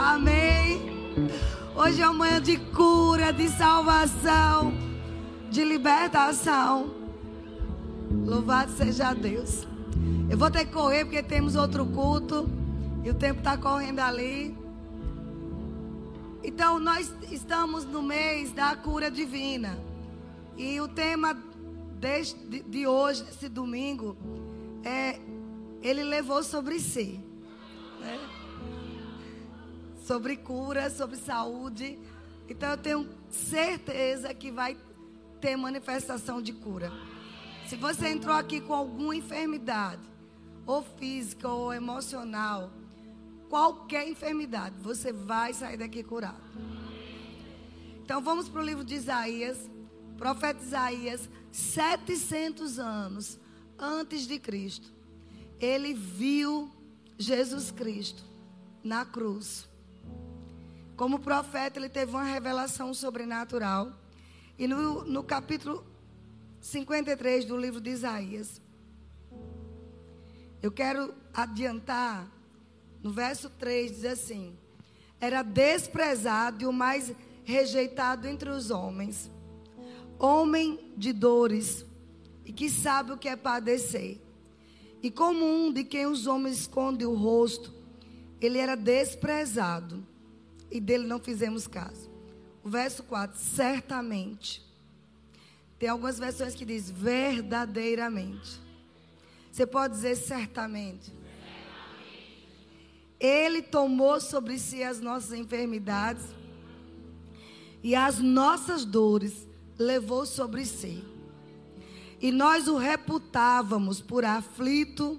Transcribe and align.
Amém. 0.00 0.80
Hoje 1.76 2.00
é 2.00 2.08
uma 2.08 2.20
manhã 2.20 2.40
de 2.40 2.56
cura, 2.56 3.34
de 3.34 3.50
salvação, 3.50 4.72
de 5.50 5.62
libertação. 5.62 6.90
Louvado 8.24 8.72
seja 8.72 9.12
Deus. 9.12 9.68
Eu 10.30 10.38
vou 10.38 10.50
ter 10.50 10.64
que 10.64 10.72
correr 10.72 11.04
porque 11.04 11.22
temos 11.22 11.54
outro 11.54 11.84
culto 11.84 12.48
e 13.04 13.10
o 13.10 13.14
tempo 13.14 13.40
está 13.40 13.58
correndo 13.58 14.00
ali. 14.00 14.56
Então, 16.42 16.78
nós 16.78 17.12
estamos 17.30 17.84
no 17.84 18.02
mês 18.02 18.52
da 18.52 18.74
cura 18.74 19.10
divina. 19.10 19.78
E 20.56 20.80
o 20.80 20.88
tema 20.88 21.36
de, 22.00 22.62
de 22.62 22.86
hoje, 22.86 23.22
desse 23.24 23.50
domingo, 23.50 24.16
é 24.82 25.20
Ele 25.82 26.02
levou 26.02 26.42
sobre 26.42 26.80
si. 26.80 27.20
Né? 28.00 28.39
Sobre 30.10 30.36
cura, 30.36 30.90
sobre 30.90 31.16
saúde. 31.16 31.96
Então, 32.48 32.70
eu 32.70 32.76
tenho 32.76 33.08
certeza 33.30 34.34
que 34.34 34.50
vai 34.50 34.76
ter 35.40 35.54
manifestação 35.54 36.42
de 36.42 36.52
cura. 36.52 36.90
Se 37.68 37.76
você 37.76 38.08
entrou 38.08 38.34
aqui 38.34 38.60
com 38.60 38.74
alguma 38.74 39.14
enfermidade, 39.14 40.02
ou 40.66 40.82
física 40.82 41.48
ou 41.48 41.72
emocional, 41.72 42.72
qualquer 43.48 44.08
enfermidade, 44.08 44.74
você 44.80 45.12
vai 45.12 45.54
sair 45.54 45.76
daqui 45.76 46.02
curado. 46.02 46.42
Então 48.02 48.20
vamos 48.20 48.48
para 48.48 48.62
o 48.62 48.64
livro 48.64 48.82
de 48.82 48.96
Isaías, 48.96 49.70
profeta 50.18 50.60
Isaías, 50.60 51.30
700 51.52 52.80
anos 52.80 53.38
antes 53.78 54.26
de 54.26 54.40
Cristo. 54.40 54.92
Ele 55.60 55.94
viu 55.94 56.68
Jesus 57.16 57.70
Cristo 57.70 58.24
na 58.82 59.04
cruz. 59.04 59.69
Como 61.00 61.18
profeta, 61.18 61.78
ele 61.78 61.88
teve 61.88 62.12
uma 62.12 62.24
revelação 62.24 62.92
sobrenatural. 62.92 63.90
E 64.58 64.68
no, 64.68 65.02
no 65.02 65.22
capítulo 65.24 65.82
53 66.60 67.46
do 67.46 67.56
livro 67.56 67.80
de 67.80 67.88
Isaías, 67.88 68.60
eu 70.60 70.70
quero 70.70 71.14
adiantar 71.32 72.30
no 73.02 73.10
verso 73.10 73.48
3 73.48 73.92
diz 73.92 74.04
assim: 74.04 74.58
Era 75.18 75.42
desprezado 75.42 76.64
e 76.64 76.66
o 76.66 76.72
mais 76.72 77.10
rejeitado 77.44 78.28
entre 78.28 78.50
os 78.50 78.70
homens, 78.70 79.30
homem 80.18 80.92
de 80.98 81.14
dores 81.14 81.82
e 82.44 82.52
que 82.52 82.68
sabe 82.68 83.12
o 83.12 83.16
que 83.16 83.30
é 83.30 83.36
padecer. 83.36 84.20
E 85.02 85.10
como 85.10 85.46
um 85.46 85.72
de 85.72 85.82
quem 85.82 86.04
os 86.04 86.26
homens 86.26 86.58
escondem 86.58 87.06
o 87.06 87.14
rosto, 87.14 87.72
ele 88.38 88.58
era 88.58 88.74
desprezado 88.74 90.09
e 90.70 90.80
dele 90.80 91.06
não 91.06 91.18
fizemos 91.18 91.66
caso. 91.66 92.10
O 92.62 92.68
verso 92.68 93.02
4, 93.02 93.38
certamente. 93.38 94.62
Tem 95.78 95.88
algumas 95.88 96.18
versões 96.18 96.54
que 96.54 96.64
diz 96.64 96.90
verdadeiramente. 96.90 98.60
Você 99.50 99.66
pode 99.66 99.94
dizer 99.94 100.16
certamente. 100.16 101.12
Ele 103.18 103.60
tomou 103.60 104.20
sobre 104.20 104.58
si 104.58 104.82
as 104.82 105.00
nossas 105.00 105.32
enfermidades 105.32 106.24
e 107.82 107.94
as 107.94 108.18
nossas 108.18 108.84
dores 108.84 109.46
levou 109.78 110.24
sobre 110.24 110.64
si. 110.64 111.04
E 112.20 112.30
nós 112.30 112.68
o 112.68 112.76
reputávamos 112.76 114.00
por 114.00 114.24
aflito, 114.24 115.18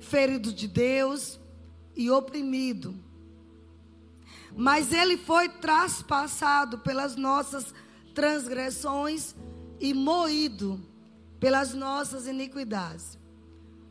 ferido 0.00 0.52
de 0.52 0.66
Deus 0.66 1.38
e 1.94 2.10
oprimido. 2.10 3.05
Mas 4.56 4.92
ele 4.92 5.18
foi 5.18 5.48
traspassado 5.48 6.78
pelas 6.78 7.14
nossas 7.14 7.74
transgressões 8.14 9.34
e 9.78 9.92
moído 9.92 10.80
pelas 11.38 11.74
nossas 11.74 12.26
iniquidades. 12.26 13.18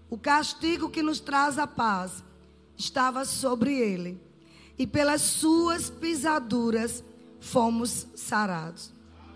O 0.10 0.18
castigo 0.18 0.90
que 0.90 1.04
nos 1.04 1.20
traz 1.20 1.60
a 1.60 1.68
paz 1.68 2.24
estava 2.78 3.24
sobre 3.26 3.78
ele, 3.78 4.22
e 4.78 4.86
pelas 4.86 5.22
suas 5.22 5.90
pisaduras 5.90 7.04
fomos 7.40 8.08
sarados. 8.16 8.92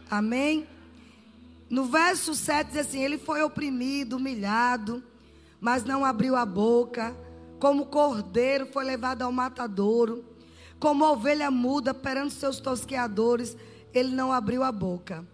Amém? 0.09 0.67
No 1.69 1.85
verso 1.85 2.33
7 2.33 2.71
diz 2.71 2.77
assim: 2.77 3.03
Ele 3.03 3.17
foi 3.17 3.41
oprimido, 3.43 4.17
humilhado, 4.17 5.03
mas 5.61 5.83
não 5.83 6.03
abriu 6.03 6.35
a 6.35 6.45
boca. 6.45 7.15
Como 7.59 7.85
cordeiro 7.85 8.65
foi 8.67 8.83
levado 8.83 9.21
ao 9.21 9.31
matadouro. 9.31 10.25
Como 10.79 11.05
ovelha 11.05 11.51
muda 11.51 11.93
perante 11.93 12.33
seus 12.33 12.59
tosqueadores, 12.59 13.57
ele 13.93 14.09
não 14.09 14.31
abriu 14.31 14.63
a 14.63 14.71
boca. 14.71 15.27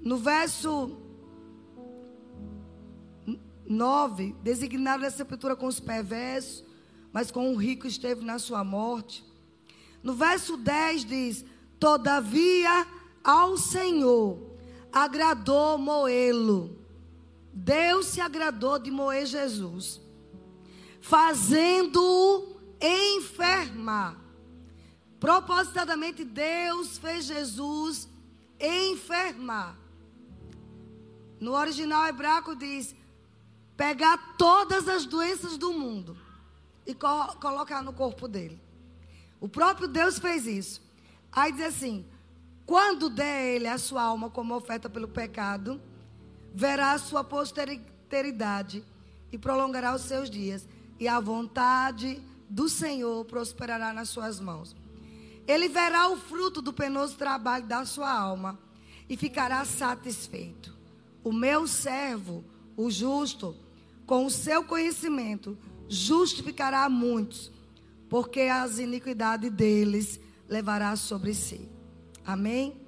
No 0.00 0.16
verso 0.16 0.96
9, 3.68 4.34
designaram 4.42 5.06
a 5.06 5.10
sepultura 5.10 5.54
com 5.54 5.66
os 5.66 5.78
perversos, 5.78 6.64
mas 7.12 7.30
com 7.30 7.52
o 7.52 7.56
rico 7.56 7.86
esteve 7.86 8.24
na 8.24 8.38
sua 8.38 8.64
morte. 8.64 9.24
No 10.02 10.14
verso 10.14 10.56
10 10.56 11.04
diz: 11.04 11.44
Todavia 11.78 12.86
ao 13.22 13.56
Senhor 13.56 14.50
agradou 14.92 15.78
moê-lo. 15.78 16.78
Deus 17.52 18.06
se 18.06 18.20
agradou 18.20 18.78
de 18.78 18.90
moer 18.90 19.26
Jesus, 19.26 20.00
fazendo-o 21.00 22.49
enfermar. 22.80 24.16
Propositadamente, 25.18 26.24
Deus 26.24 26.98
fez 26.98 27.24
Jesus 27.24 28.08
enfermar. 28.58 29.76
No 31.38 31.52
original 31.52 32.06
hebraico 32.06 32.54
diz: 32.56 32.94
pegar 33.76 34.36
todas 34.36 34.88
as 34.88 35.04
doenças 35.06 35.56
do 35.56 35.72
mundo 35.72 36.16
e 36.86 36.94
co 36.94 37.36
colocar 37.36 37.82
no 37.82 37.92
corpo 37.92 38.26
dele. 38.26 38.60
O 39.40 39.48
próprio 39.48 39.88
Deus 39.88 40.18
fez 40.18 40.46
isso. 40.46 40.82
Aí 41.32 41.52
diz 41.52 41.66
assim: 41.66 42.06
quando 42.66 43.10
der 43.10 43.56
ele 43.56 43.66
a 43.66 43.78
sua 43.78 44.02
alma 44.02 44.30
como 44.30 44.54
oferta 44.54 44.88
pelo 44.88 45.08
pecado, 45.08 45.80
verá 46.54 46.92
a 46.92 46.98
sua 46.98 47.24
posteridade 47.24 48.84
e 49.32 49.38
prolongará 49.38 49.94
os 49.94 50.02
seus 50.02 50.28
dias, 50.28 50.68
e 50.98 51.06
a 51.08 51.20
vontade 51.20 52.22
do 52.50 52.68
Senhor 52.68 53.24
prosperará 53.24 53.92
nas 53.92 54.08
suas 54.08 54.40
mãos. 54.40 54.74
Ele 55.46 55.68
verá 55.68 56.08
o 56.08 56.16
fruto 56.16 56.60
do 56.60 56.72
penoso 56.72 57.16
trabalho 57.16 57.64
da 57.64 57.84
sua 57.84 58.12
alma 58.12 58.58
e 59.08 59.16
ficará 59.16 59.64
satisfeito. 59.64 60.76
O 61.22 61.32
meu 61.32 61.66
servo, 61.66 62.44
o 62.76 62.90
justo, 62.90 63.56
com 64.04 64.26
o 64.26 64.30
seu 64.30 64.64
conhecimento, 64.64 65.56
justificará 65.88 66.88
muitos, 66.88 67.52
porque 68.08 68.40
as 68.42 68.78
iniquidades 68.78 69.50
deles 69.50 70.20
levará 70.48 70.96
sobre 70.96 71.34
si. 71.34 71.68
Amém? 72.26 72.80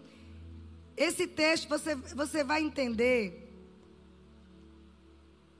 Esse 0.97 1.27
texto 1.27 1.69
você, 1.69 1.95
você 1.95 2.43
vai 2.43 2.63
entender. 2.63 3.49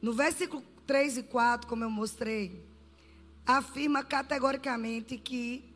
No 0.01 0.13
versículo 0.13 0.63
3 0.87 1.19
e 1.19 1.23
4, 1.23 1.69
como 1.69 1.85
eu 1.85 1.91
mostrei, 1.91 2.61
afirma 3.47 4.05
categoricamente 4.05 5.19
que 5.19 5.73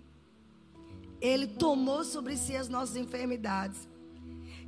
ele 1.21 1.47
tomou 1.47 2.05
sobre 2.05 2.37
si 2.37 2.57
as 2.57 2.69
nossas 2.69 2.97
enfermidades 2.97 3.89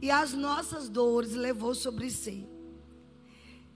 e 0.00 0.10
as 0.10 0.32
nossas 0.32 0.88
dores 0.88 1.32
levou 1.32 1.74
sobre 1.74 2.10
si. 2.10 2.46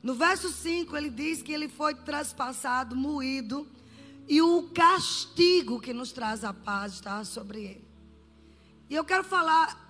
No 0.02 0.14
verso 0.14 0.48
5, 0.50 0.96
ele 0.96 1.10
diz 1.10 1.42
que 1.42 1.52
ele 1.52 1.68
foi 1.68 1.94
traspassado, 1.94 2.96
moído, 2.96 3.68
e 4.28 4.40
o 4.40 4.70
castigo 4.70 5.80
que 5.80 5.92
nos 5.92 6.12
traz 6.12 6.44
a 6.44 6.52
paz 6.52 6.94
está 6.94 7.24
sobre 7.24 7.64
ele. 7.64 7.84
E 8.90 8.94
eu 8.94 9.04
quero 9.04 9.24
falar 9.24 9.80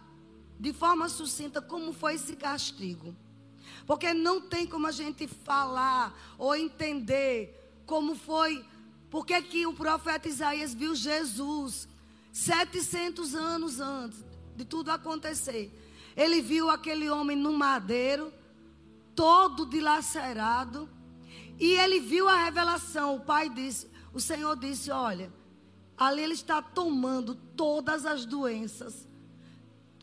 de 0.58 0.72
forma 0.72 1.08
sucinta 1.08 1.60
como 1.60 1.92
foi 1.92 2.14
esse 2.14 2.36
castigo. 2.36 3.16
Porque 3.86 4.14
não 4.14 4.40
tem 4.40 4.66
como 4.66 4.86
a 4.86 4.92
gente 4.92 5.26
falar 5.26 6.16
ou 6.38 6.54
entender 6.54 7.82
como 7.84 8.14
foi, 8.14 8.64
porque 9.12 9.42
que 9.42 9.66
o 9.66 9.74
profeta 9.74 10.26
Isaías 10.26 10.72
viu 10.72 10.94
Jesus 10.94 11.86
700 12.32 13.34
anos 13.34 13.78
antes 13.78 14.24
de 14.56 14.64
tudo 14.64 14.90
acontecer. 14.90 15.70
Ele 16.16 16.40
viu 16.40 16.70
aquele 16.70 17.10
homem 17.10 17.36
no 17.36 17.52
madeiro, 17.52 18.32
todo 19.14 19.66
dilacerado. 19.66 20.88
E 21.60 21.72
ele 21.74 22.00
viu 22.00 22.26
a 22.26 22.42
revelação. 22.42 23.16
O 23.16 23.20
pai 23.20 23.50
disse, 23.50 23.86
o 24.14 24.20
Senhor 24.20 24.56
disse: 24.56 24.90
Olha, 24.90 25.30
ali 25.94 26.22
ele 26.22 26.32
está 26.32 26.62
tomando 26.62 27.34
todas 27.34 28.06
as 28.06 28.24
doenças, 28.24 29.06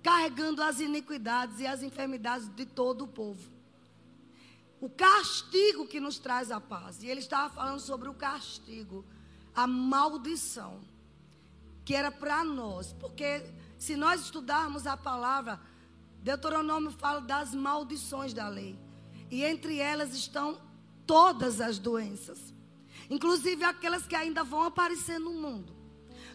carregando 0.04 0.62
as 0.62 0.80
iniquidades 0.80 1.60
e 1.60 1.66
as 1.66 1.82
enfermidades 1.82 2.48
de 2.50 2.64
todo 2.64 3.06
o 3.06 3.08
povo. 3.08 3.59
O 4.80 4.90
castigo 4.90 5.88
que 5.88 6.00
nos 6.00 6.20
traz 6.20 6.52
a 6.52 6.62
paz. 6.62 7.04
E 7.04 7.08
ele 7.08 7.20
estava 7.20 7.54
falando 7.54 7.80
sobre 7.80 8.10
o 8.10 8.14
castigo. 8.14 9.06
a 9.56 9.68
maldição 9.68 10.80
que 11.84 11.96
era 11.96 12.12
para 12.12 12.44
nós. 12.44 12.94
Porque 12.94 13.44
se 13.78 13.96
nós 13.96 14.22
estudarmos 14.22 14.86
a 14.86 14.96
palavra, 14.96 15.60
Deuteronômio 16.22 16.92
fala 16.92 17.20
das 17.20 17.56
maldições 17.56 18.34
da 18.34 18.48
lei. 18.48 18.78
E 19.32 19.44
entre 19.44 19.80
elas 19.80 20.14
estão 20.14 20.62
todas 21.06 21.60
as 21.60 21.80
doenças, 21.80 22.54
inclusive 23.10 23.64
aquelas 23.64 24.06
que 24.06 24.16
ainda 24.16 24.44
vão 24.44 24.62
aparecer 24.62 25.20
no 25.20 25.34
mundo. 25.34 25.76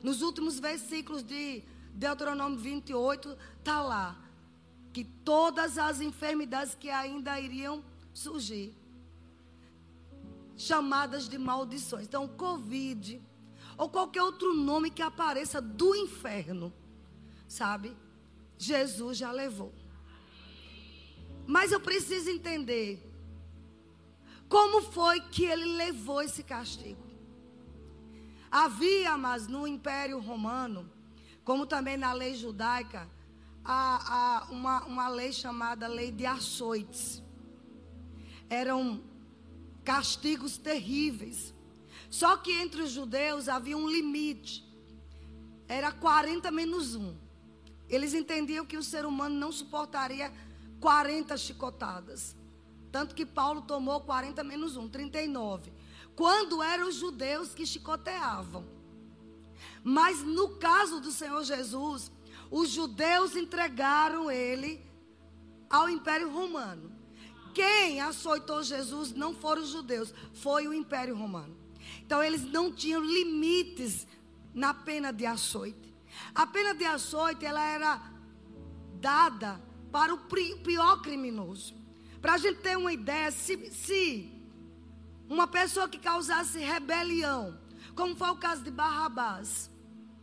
Nos 0.03 0.23
últimos 0.23 0.59
versículos 0.59 1.23
de 1.23 1.63
Deuteronômio 1.93 2.59
28, 2.59 3.39
está 3.59 3.81
lá 3.81 4.21
que 4.93 5.05
todas 5.05 5.79
as 5.79 6.01
enfermidades 6.01 6.75
que 6.75 6.91
ainda 6.91 7.39
iriam 7.39 7.85
surgir, 8.15 8.73
chamadas 10.57 11.29
de 11.29 11.37
maldições. 11.37 12.07
Então, 12.07 12.29
Covid, 12.29 13.21
ou 13.77 13.89
qualquer 13.89 14.23
outro 14.23 14.55
nome 14.55 14.91
que 14.91 15.03
apareça 15.03 15.61
do 15.61 15.95
inferno, 15.97 16.73
sabe? 17.49 17.95
Jesus 18.57 19.19
já 19.19 19.33
levou. 19.33 19.75
Mas 21.47 21.73
eu 21.73 21.81
preciso 21.81 22.31
entender 22.31 23.03
como 24.49 24.81
foi 24.81 25.21
que 25.21 25.45
ele 25.45 25.65
levou 25.65 26.23
esse 26.23 26.43
castigo. 26.45 27.03
Havia, 28.51 29.19
mas 29.19 29.49
no 29.49 29.67
Império 29.67 30.21
Romano, 30.21 30.89
como 31.45 31.67
também 31.67 31.97
na 31.97 32.13
lei 32.13 32.37
judaica, 32.37 33.09
há 33.65 34.47
uma, 34.51 34.85
uma 34.85 35.09
lei 35.09 35.33
chamada 35.33 35.89
lei 35.89 36.13
de 36.13 36.25
açoites. 36.25 37.24
Eram 38.55 39.03
castigos 39.85 40.57
terríveis. 40.57 41.53
Só 42.09 42.37
que 42.37 42.53
entre 42.53 42.83
os 42.83 42.91
judeus 42.91 43.49
havia 43.49 43.77
um 43.77 43.89
limite. 43.89 44.65
Era 45.67 45.91
40 45.91 46.51
menos 46.51 46.95
1. 46.95 47.17
Eles 47.89 48.15
entendiam 48.15 48.65
que 48.65 48.77
o 48.77 48.83
ser 48.83 49.05
humano 49.05 49.35
não 49.35 49.51
suportaria 49.51 50.33
40 50.81 51.37
chicotadas. 51.37 52.37
Tanto 52.93 53.15
que 53.15 53.27
Paulo 53.27 53.63
tomou 53.63 54.01
40 54.01 54.45
menos 54.45 54.77
1, 54.77 54.89
39. 54.89 55.73
Quando 56.15 56.63
eram 56.63 56.89
os 56.89 56.95
judeus 56.95 57.55
que 57.55 57.67
chicoteavam. 57.67 58.65
Mas 59.83 60.23
no 60.23 60.57
caso 60.57 61.01
do 61.01 61.11
Senhor 61.11 61.43
Jesus, 61.43 62.13
os 62.51 62.69
judeus 62.71 63.35
entregaram 63.35 64.31
ele 64.31 64.81
ao 65.69 65.89
Império 65.89 66.31
Romano. 66.31 66.93
Quem 67.55 68.01
açoitou 68.01 68.63
Jesus 68.63 69.13
não 69.13 69.33
foram 69.35 69.63
os 69.63 69.71
judeus, 69.71 70.13
foi 70.35 70.67
o 70.67 70.75
Império 70.75 71.17
Romano. 71.17 71.57
Então 72.05 72.23
eles 72.23 72.43
não 72.43 72.73
tinham 72.73 73.03
limites 73.03 74.07
na 74.53 74.75
pena 74.75 75.13
de 75.13 75.25
açoite. 75.25 75.95
A 76.35 76.47
pena 76.47 76.75
de 76.75 76.85
açoite 76.85 77.47
ela 77.47 77.65
era 77.65 78.01
dada 79.01 79.61
para 79.93 80.13
o 80.13 80.19
pior 80.19 81.01
criminoso. 81.01 81.75
Para 82.21 82.35
a 82.35 82.39
gente 82.39 82.61
ter 82.61 82.77
uma 82.77 82.93
ideia, 82.93 83.31
se, 83.31 83.71
se 83.71 84.33
uma 85.29 85.47
pessoa 85.47 85.89
que 85.89 85.99
causasse 85.99 86.59
rebelião, 86.59 87.59
como 87.95 88.17
foi 88.17 88.31
o 88.31 88.37
caso 88.37 88.63
de 88.63 88.71
Barrabás, 88.71 89.71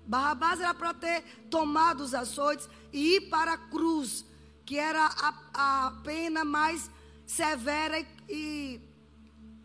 Barrabás 0.05 0.59
era 0.59 0.73
para 0.73 0.93
ter 0.93 1.23
tomado 1.49 2.01
os 2.01 2.13
açoites 2.13 2.67
e 2.91 3.15
ir 3.15 3.29
para 3.29 3.53
a 3.53 3.57
cruz, 3.57 4.25
que 4.65 4.77
era 4.77 5.05
a, 5.05 5.87
a 5.87 5.91
pena 6.03 6.43
mais 6.43 6.89
severa 7.31 7.97
e, 7.97 8.05
e 8.27 8.81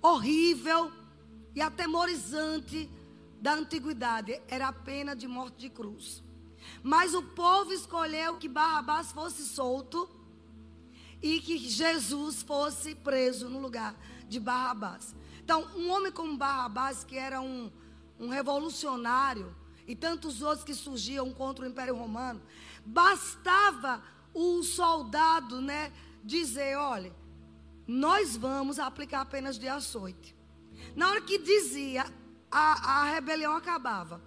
horrível 0.01 0.93
e 1.53 1.61
atemorizante 1.61 2.89
da 3.41 3.55
antiguidade. 3.55 4.41
Era 4.47 4.69
a 4.69 4.73
pena 4.73 5.17
de 5.17 5.27
morte 5.27 5.57
de 5.59 5.69
cruz. 5.69 6.23
Mas 6.83 7.13
o 7.13 7.23
povo 7.23 7.73
escolheu 7.73 8.37
que 8.37 8.49
Barrabás 8.49 9.11
fosse 9.11 9.45
solto 9.45 10.09
e 11.21 11.41
que 11.41 11.59
Jesus 11.59 12.43
fosse 12.43 12.95
preso 12.95 13.49
no 13.49 13.59
lugar 13.59 13.97
de 14.29 14.39
Barrabás. 14.39 15.15
Então, 15.43 15.67
um 15.77 15.91
homem 15.91 16.13
como 16.13 16.37
Barrabás, 16.37 17.03
que 17.03 17.17
era 17.17 17.41
um, 17.41 17.71
um 18.19 18.29
revolucionário, 18.29 19.55
e 19.89 19.95
tantos 19.95 20.43
outros 20.43 20.65
que 20.65 20.75
surgiam 20.75 21.33
contra 21.33 21.65
o 21.65 21.69
Império 21.69 21.97
Romano, 21.97 22.41
bastava 22.85 24.03
o 24.35 24.63
soldado, 24.63 25.61
né, 25.61 25.93
dizer, 26.25 26.77
olha, 26.77 27.13
nós 27.87 28.37
vamos 28.37 28.79
aplicar 28.79 29.21
apenas 29.21 29.59
de 29.59 29.69
açoite. 29.69 30.35
Na 30.95 31.09
hora 31.11 31.21
que 31.21 31.39
dizia, 31.39 32.05
a, 32.51 33.01
a 33.01 33.11
rebelião 33.13 33.57
acabava. 33.57 34.21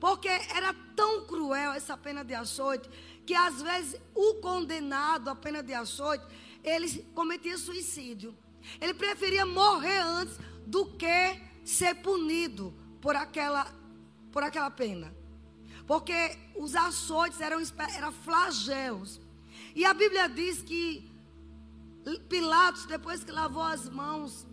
Porque 0.00 0.28
era 0.28 0.74
tão 0.94 1.26
cruel 1.26 1.72
essa 1.72 1.96
pena 1.96 2.24
de 2.24 2.34
açoite, 2.34 2.88
que 3.26 3.34
às 3.34 3.60
vezes 3.60 4.00
o 4.14 4.34
condenado 4.34 5.28
à 5.28 5.34
pena 5.34 5.62
de 5.62 5.74
açoite, 5.74 6.24
ele 6.62 7.02
cometia 7.14 7.58
suicídio. 7.58 8.36
Ele 8.80 8.94
preferia 8.94 9.44
morrer 9.44 9.98
antes 9.98 10.38
do 10.66 10.86
que 10.86 11.40
ser 11.64 11.96
punido 11.96 12.74
por 13.00 13.14
aquela 13.16 13.72
por 14.32 14.42
aquela 14.42 14.70
pena. 14.70 15.14
Porque 15.86 16.36
os 16.56 16.74
açoites 16.74 17.40
eram, 17.40 17.62
eram 17.96 18.12
flagelos. 18.12 19.20
E 19.74 19.84
a 19.84 19.94
Bíblia 19.94 20.28
diz 20.28 20.60
que 20.60 21.13
Pilatos, 22.28 22.86
depois 22.86 23.24
que 23.24 23.32
lavou 23.32 23.62
as 23.62 23.88
mãos, 23.88 24.46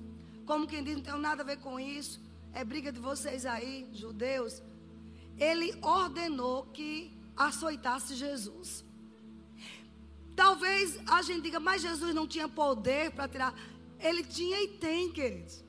como 0.45 0.67
quem 0.67 0.83
diz, 0.83 0.95
não 0.95 1.03
tem 1.03 1.19
nada 1.19 1.43
a 1.43 1.45
ver 1.45 1.57
com 1.57 1.79
isso, 1.79 2.21
é 2.53 2.63
briga 2.63 2.91
de 2.91 2.99
vocês 2.99 3.45
aí, 3.45 3.89
judeus. 3.93 4.61
Ele 5.37 5.73
ordenou 5.81 6.65
que 6.67 7.17
açoitasse 7.35 8.15
Jesus. 8.15 8.85
Talvez 10.35 10.99
a 11.07 11.21
gente 11.21 11.43
diga, 11.43 11.59
mas 11.59 11.81
Jesus 11.81 12.13
não 12.13 12.27
tinha 12.27 12.47
poder 12.47 13.11
para 13.11 13.27
tirar. 13.27 13.53
Ele 13.99 14.23
tinha 14.23 14.61
e 14.61 14.67
tem, 14.67 15.11
queridos. 15.11 15.63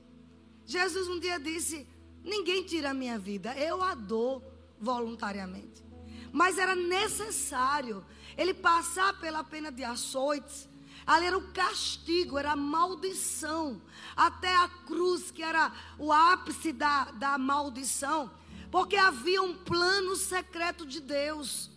Jesus 0.65 1.07
um 1.07 1.19
dia 1.19 1.39
disse: 1.39 1.87
Ninguém 2.23 2.63
tira 2.63 2.91
a 2.91 2.93
minha 2.93 3.19
vida, 3.19 3.53
eu 3.57 3.83
a 3.83 3.93
dou 3.93 4.43
voluntariamente. 4.79 5.83
Mas 6.31 6.57
era 6.57 6.75
necessário 6.75 8.03
ele 8.37 8.53
passar 8.53 9.19
pela 9.19 9.43
pena 9.43 9.71
de 9.71 9.83
açoites. 9.83 10.67
Ali 11.05 11.25
era 11.25 11.37
o 11.37 11.51
castigo, 11.51 12.37
era 12.37 12.51
a 12.51 12.55
maldição. 12.55 13.81
Até 14.15 14.55
a 14.55 14.67
cruz, 14.67 15.31
que 15.31 15.43
era 15.43 15.71
o 15.97 16.11
ápice 16.11 16.71
da, 16.71 17.05
da 17.11 17.37
maldição. 17.37 18.31
Porque 18.71 18.95
havia 18.95 19.41
um 19.41 19.53
plano 19.53 20.15
secreto 20.15 20.85
de 20.85 20.99
Deus. 20.99 21.69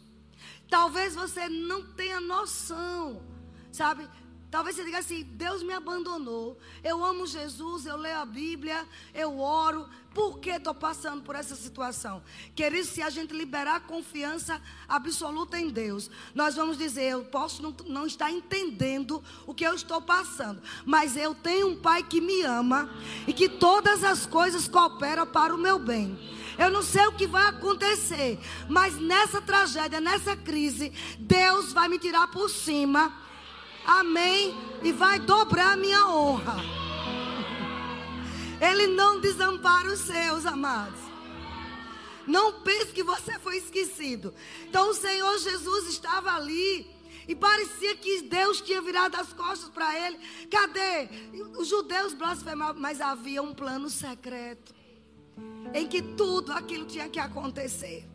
Talvez 0.68 1.14
você 1.14 1.49
não 1.49 1.83
tenha 1.92 2.21
noção, 2.21 3.23
sabe? 3.71 4.09
Talvez 4.50 4.76
você 4.76 4.85
diga 4.85 4.99
assim: 4.99 5.23
Deus 5.23 5.62
me 5.62 5.73
abandonou. 5.73 6.59
Eu 6.83 7.04
amo 7.04 7.26
Jesus, 7.26 7.87
eu 7.87 7.97
leio 7.97 8.18
a 8.18 8.25
Bíblia, 8.26 8.87
eu 9.12 9.38
oro. 9.38 9.88
Por 10.16 10.38
que 10.38 10.49
estou 10.49 10.75
passando 10.75 11.23
por 11.23 11.37
essa 11.37 11.54
situação? 11.54 12.23
Querido, 12.54 12.87
se 12.87 13.02
a 13.02 13.11
gente 13.11 13.35
liberar 13.35 13.80
confiança 13.80 14.58
absoluta 14.88 15.61
em 15.61 15.68
Deus, 15.68 16.11
nós 16.35 16.54
vamos 16.54 16.78
dizer: 16.78 17.11
Eu 17.11 17.25
posso 17.26 17.62
não, 17.62 17.76
não 17.87 18.06
estar 18.06 18.30
entendendo 18.30 19.23
o 19.46 19.52
que 19.52 19.62
eu 19.62 19.75
estou 19.75 20.00
passando, 20.00 20.62
mas 20.87 21.18
eu 21.18 21.35
tenho 21.35 21.68
um 21.68 21.76
Pai 21.76 22.02
que 22.02 22.23
me 22.23 22.40
ama 22.40 22.90
e 23.26 23.32
que 23.35 23.46
todas 23.46 24.02
as 24.02 24.25
coisas 24.25 24.66
cooperam 24.66 25.26
para 25.26 25.54
o 25.54 25.58
meu 25.58 25.78
bem. 25.78 26.18
Eu 26.58 26.70
não 26.70 26.82
sei 26.82 27.06
o 27.08 27.12
que 27.12 27.26
vai 27.26 27.49
acontecer, 27.49 28.38
mas 28.70 28.99
nessa 28.99 29.42
tragédia, 29.42 30.00
nessa 30.00 30.35
crise, 30.35 30.94
Deus 31.18 31.75
vai 31.75 31.88
me 31.88 31.99
tirar 31.99 32.28
por 32.28 32.49
cima 32.49 33.12
Amém. 33.87 34.56
E 34.82 34.92
vai 34.92 35.18
dobrar 35.20 35.75
a 35.75 35.76
minha 35.76 36.08
honra. 36.08 36.86
Ele 38.60 38.86
não 38.86 39.20
desampara 39.20 39.92
os 39.92 40.00
seus, 40.00 40.46
amados. 40.46 41.00
Não 42.26 42.60
pense 42.60 42.92
que 42.92 43.02
você 43.02 43.38
foi 43.38 43.58
esquecido. 43.58 44.34
Então 44.68 44.90
o 44.90 44.94
Senhor 44.94 45.38
Jesus 45.38 45.88
estava 45.88 46.34
ali. 46.34 46.90
E 47.28 47.34
parecia 47.34 47.96
que 47.96 48.22
Deus 48.22 48.60
tinha 48.60 48.80
virado 48.80 49.16
as 49.16 49.32
costas 49.32 49.68
para 49.68 49.98
ele. 50.06 50.18
Cadê? 50.48 51.08
Os 51.58 51.68
judeus 51.68 52.14
blasfemavam, 52.14 52.80
mas 52.80 53.00
havia 53.00 53.42
um 53.42 53.54
plano 53.54 53.90
secreto. 53.90 54.75
Em 55.75 55.86
que 55.86 56.00
tudo 56.00 56.52
aquilo 56.52 56.86
tinha 56.86 57.08
que 57.08 57.18
acontecer. 57.18 58.08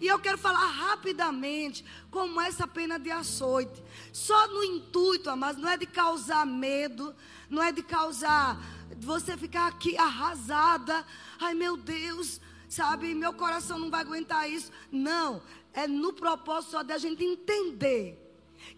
E 0.00 0.08
eu 0.08 0.18
quero 0.18 0.36
falar 0.36 0.66
rapidamente 0.66 1.84
como 2.10 2.40
essa 2.40 2.66
pena 2.66 2.98
de 2.98 3.10
açoite. 3.10 3.80
Só 4.12 4.48
no 4.48 4.64
intuito, 4.64 5.34
mas 5.36 5.56
não 5.56 5.68
é 5.68 5.76
de 5.76 5.86
causar 5.86 6.44
medo, 6.44 7.14
não 7.48 7.62
é 7.62 7.70
de 7.70 7.84
causar 7.84 8.60
você 9.04 9.36
ficar 9.36 9.66
aqui 9.66 9.96
arrasada. 9.96 11.04
Ai 11.40 11.54
meu 11.54 11.76
Deus, 11.76 12.40
sabe, 12.68 13.14
meu 13.14 13.32
coração 13.32 13.78
não 13.78 13.90
vai 13.90 14.00
aguentar 14.00 14.48
isso. 14.48 14.70
Não, 14.90 15.42
é 15.72 15.86
no 15.86 16.12
propósito 16.12 16.72
só 16.72 16.82
da 16.82 16.98
gente 16.98 17.24
entender 17.24 18.18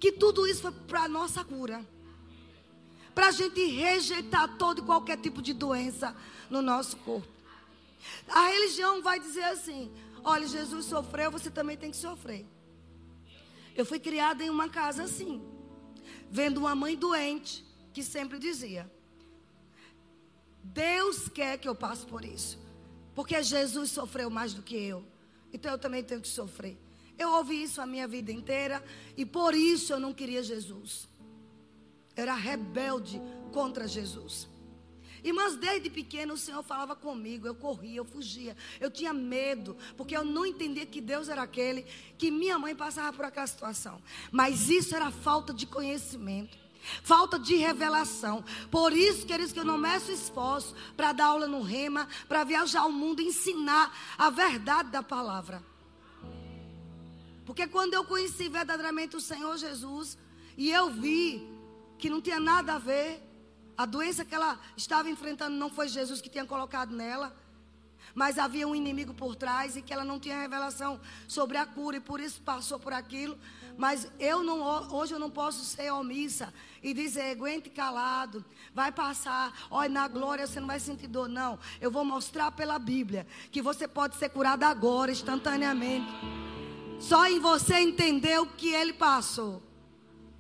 que 0.01 0.11
tudo 0.11 0.47
isso 0.47 0.63
foi 0.63 0.73
para 0.73 1.09
nossa 1.09 1.45
cura. 1.45 1.87
Para 3.15 3.29
a 3.29 3.31
gente 3.31 3.65
rejeitar 3.67 4.57
todo 4.57 4.81
e 4.81 4.85
qualquer 4.85 5.19
tipo 5.19 5.41
de 5.41 5.53
doença 5.53 6.17
no 6.51 6.61
nosso 6.61 6.97
corpo. 6.99 7.29
A 8.29 8.49
religião 8.49 9.03
vai 9.03 9.21
dizer 9.21 9.45
assim: 9.45 9.93
olha, 10.25 10.47
Jesus 10.47 10.87
sofreu, 10.87 11.31
você 11.31 11.51
também 11.51 11.77
tem 11.77 11.91
que 11.91 11.97
sofrer. 11.97 12.47
Eu 13.77 13.85
fui 13.85 14.01
criada 14.01 14.43
em 14.43 14.51
uma 14.51 14.69
casa 14.69 15.05
assim, 15.05 15.43
vendo 16.31 16.59
uma 16.59 16.75
mãe 16.75 16.97
doente 16.97 17.65
que 17.93 18.03
sempre 18.03 18.39
dizia: 18.39 18.91
Deus 20.65 21.29
quer 21.29 21.59
que 21.59 21.69
eu 21.69 21.75
passe 21.75 22.07
por 22.07 22.25
isso, 22.25 22.59
porque 23.15 23.41
Jesus 23.43 23.91
sofreu 23.91 24.31
mais 24.31 24.55
do 24.55 24.63
que 24.63 24.75
eu, 24.75 25.05
então 25.53 25.71
eu 25.71 25.79
também 25.79 26.03
tenho 26.03 26.21
que 26.21 26.29
sofrer. 26.29 26.77
Eu 27.19 27.31
ouvi 27.35 27.63
isso 27.63 27.81
a 27.81 27.87
minha 27.87 28.09
vida 28.09 28.33
inteira 28.33 28.83
e 29.17 29.25
por 29.25 29.55
isso 29.55 29.93
eu 29.93 30.01
não 30.01 30.13
queria 30.13 30.43
Jesus. 30.43 31.09
Eu 32.17 32.23
era 32.23 32.35
rebelde 32.35 33.21
contra 33.53 33.87
Jesus. 33.87 34.49
Irmãs, 35.23 35.57
desde 35.57 35.89
pequeno 35.89 36.35
o 36.35 36.39
Senhor 36.39 36.63
falava 36.63 36.95
comigo, 36.95 37.47
eu 37.47 37.55
corria, 37.55 37.97
eu 37.97 38.05
fugia, 38.05 38.55
eu 38.79 38.91
tinha 38.91 39.13
medo, 39.13 39.77
porque 39.97 40.15
eu 40.15 40.25
não 40.25 40.45
entendia 40.45 40.85
que 40.85 41.01
Deus 41.01 41.31
era 41.31 41.43
aquele 41.43 41.87
que 42.19 42.31
minha 42.31 42.59
mãe 42.59 42.75
passava 42.75 43.17
por 43.17 43.25
aquela 43.25 43.47
situação. 43.47 44.03
Mas 44.31 44.69
isso 44.69 44.95
era 44.95 45.11
falta 45.11 45.55
de 45.55 45.67
conhecimento. 45.67 46.64
Falta 47.03 47.39
de 47.39 47.57
revelação. 47.57 48.45
Por 48.71 48.93
isso, 48.93 49.27
queridos, 49.27 49.53
que 49.53 49.61
eu 49.61 49.65
não 49.65 49.79
meço 49.79 50.13
esforço 50.13 50.75
para 50.97 51.13
dar 51.13 51.27
aula 51.27 51.47
no 51.47 51.63
rema, 51.63 52.09
para 52.29 52.45
viajar 52.45 52.85
o 52.85 52.93
mundo 52.93 53.21
e 53.21 53.27
ensinar 53.27 53.93
a 54.19 54.31
verdade 54.31 54.91
da 54.91 55.03
palavra. 55.03 55.63
Porque 57.45 57.67
quando 57.67 57.95
eu 57.95 58.05
conheci 58.05 58.49
verdadeiramente 58.49 59.17
o 59.17 59.21
Senhor 59.21 59.57
Jesus, 59.57 60.17
e 60.57 60.71
eu 60.71 60.91
vi 60.91 61.47
que 61.99 62.09
não 62.09 62.21
tinha 62.21 62.41
nada 62.41 62.75
a 62.75 62.79
ver 62.79 63.23
a 63.77 63.87
doença 63.87 64.25
que 64.25 64.35
ela 64.35 64.59
estava 64.77 65.11
enfrentando 65.11 65.57
não 65.57 65.69
foi 65.69 65.89
Jesus 65.89 66.21
que 66.21 66.29
tinha 66.29 66.45
colocado 66.45 66.95
nela, 66.95 67.35
mas 68.15 68.39
havia 68.39 68.69
um 68.69 68.75
inimigo 68.75 69.13
por 69.13 69.35
trás 69.35 69.77
e 69.77 69.83
que 69.83 69.93
ela 69.93 70.05
não 70.05 70.21
tinha 70.21 70.39
revelação 70.39 71.01
sobre 71.27 71.57
a 71.57 71.67
cura 71.67 71.97
e 71.97 72.01
por 72.01 72.21
isso 72.21 72.41
passou 72.43 72.79
por 72.79 72.93
aquilo. 72.93 73.37
Mas 73.77 74.09
eu 74.19 74.43
não, 74.43 74.61
hoje 74.95 75.15
eu 75.15 75.19
não 75.19 75.31
posso 75.31 75.65
ser 75.65 75.93
omissa 75.93 76.53
e 76.83 76.95
dizer, 76.95 77.31
aguente 77.31 77.71
calado, 77.71 78.45
vai 78.73 78.93
passar, 78.93 79.67
olha, 79.71 79.89
na 79.89 80.09
glória 80.09 80.47
você 80.47 80.61
não 80.61 80.69
vai 80.69 80.79
sentir 80.79 81.09
dor. 81.09 81.29
Não, 81.29 81.59
eu 81.81 81.91
vou 81.91 82.05
mostrar 82.05 82.53
pela 82.53 82.79
Bíblia 82.79 83.27
que 83.51 83.61
você 83.61 83.89
pode 83.89 84.17
ser 84.17 84.29
curado 84.29 84.63
agora, 84.63 85.11
instantaneamente. 85.11 86.07
Só 87.01 87.27
em 87.27 87.41
você 87.41 87.75
entender 87.75 88.39
o 88.41 88.47
que 88.47 88.73
ele 88.73 88.93
passou. 88.93 89.63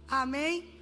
Amém? 0.09 0.73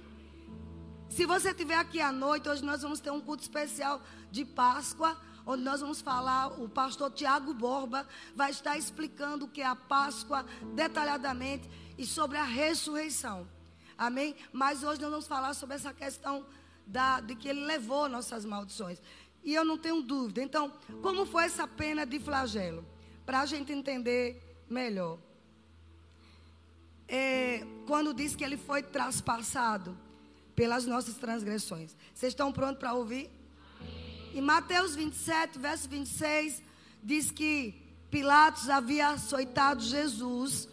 Se 1.09 1.25
você 1.25 1.49
estiver 1.49 1.75
aqui 1.75 2.01
à 2.01 2.11
noite, 2.11 2.49
hoje 2.49 2.63
nós 2.63 2.81
vamos 2.81 2.99
ter 2.99 3.11
um 3.11 3.21
culto 3.21 3.43
especial 3.43 4.01
de 4.31 4.45
Páscoa, 4.45 5.17
onde 5.45 5.61
nós 5.61 5.81
vamos 5.81 6.01
falar, 6.01 6.47
o 6.59 6.69
pastor 6.69 7.11
Tiago 7.11 7.53
Borba 7.53 8.07
vai 8.35 8.51
estar 8.51 8.77
explicando 8.77 9.45
o 9.45 9.47
que 9.47 9.61
é 9.61 9.65
a 9.65 9.75
Páscoa 9.75 10.45
detalhadamente 10.73 11.69
e 11.97 12.05
sobre 12.05 12.37
a 12.37 12.43
ressurreição. 12.43 13.47
Amém? 13.97 14.35
Mas 14.51 14.83
hoje 14.83 15.01
nós 15.01 15.09
vamos 15.09 15.27
falar 15.27 15.53
sobre 15.53 15.75
essa 15.75 15.93
questão 15.93 16.45
da, 16.85 17.19
de 17.19 17.35
que 17.35 17.47
ele 17.47 17.65
levou 17.65 18.09
nossas 18.09 18.45
maldições. 18.45 19.01
E 19.43 19.53
eu 19.53 19.65
não 19.65 19.77
tenho 19.77 20.01
dúvida. 20.01 20.41
Então, 20.41 20.71
como 21.01 21.25
foi 21.25 21.45
essa 21.45 21.67
pena 21.67 22.05
de 22.05 22.19
flagelo? 22.19 22.85
Para 23.25 23.41
a 23.41 23.45
gente 23.45 23.71
entender 23.71 24.63
melhor. 24.69 25.19
É, 27.07 27.65
quando 27.85 28.13
diz 28.13 28.35
que 28.35 28.43
ele 28.43 28.57
foi 28.57 28.81
traspassado 28.81 29.97
pelas 30.55 30.85
nossas 30.85 31.15
transgressões. 31.15 31.95
Vocês 32.13 32.31
estão 32.31 32.51
prontos 32.51 32.79
para 32.79 32.93
ouvir? 32.93 33.29
Em 34.33 34.41
Mateus 34.41 34.95
27, 34.95 35.59
verso 35.59 35.87
26, 35.89 36.61
diz 37.03 37.31
que 37.31 37.81
Pilatos 38.09 38.69
havia 38.69 39.09
açoitado 39.09 39.83
Jesus 39.83 40.69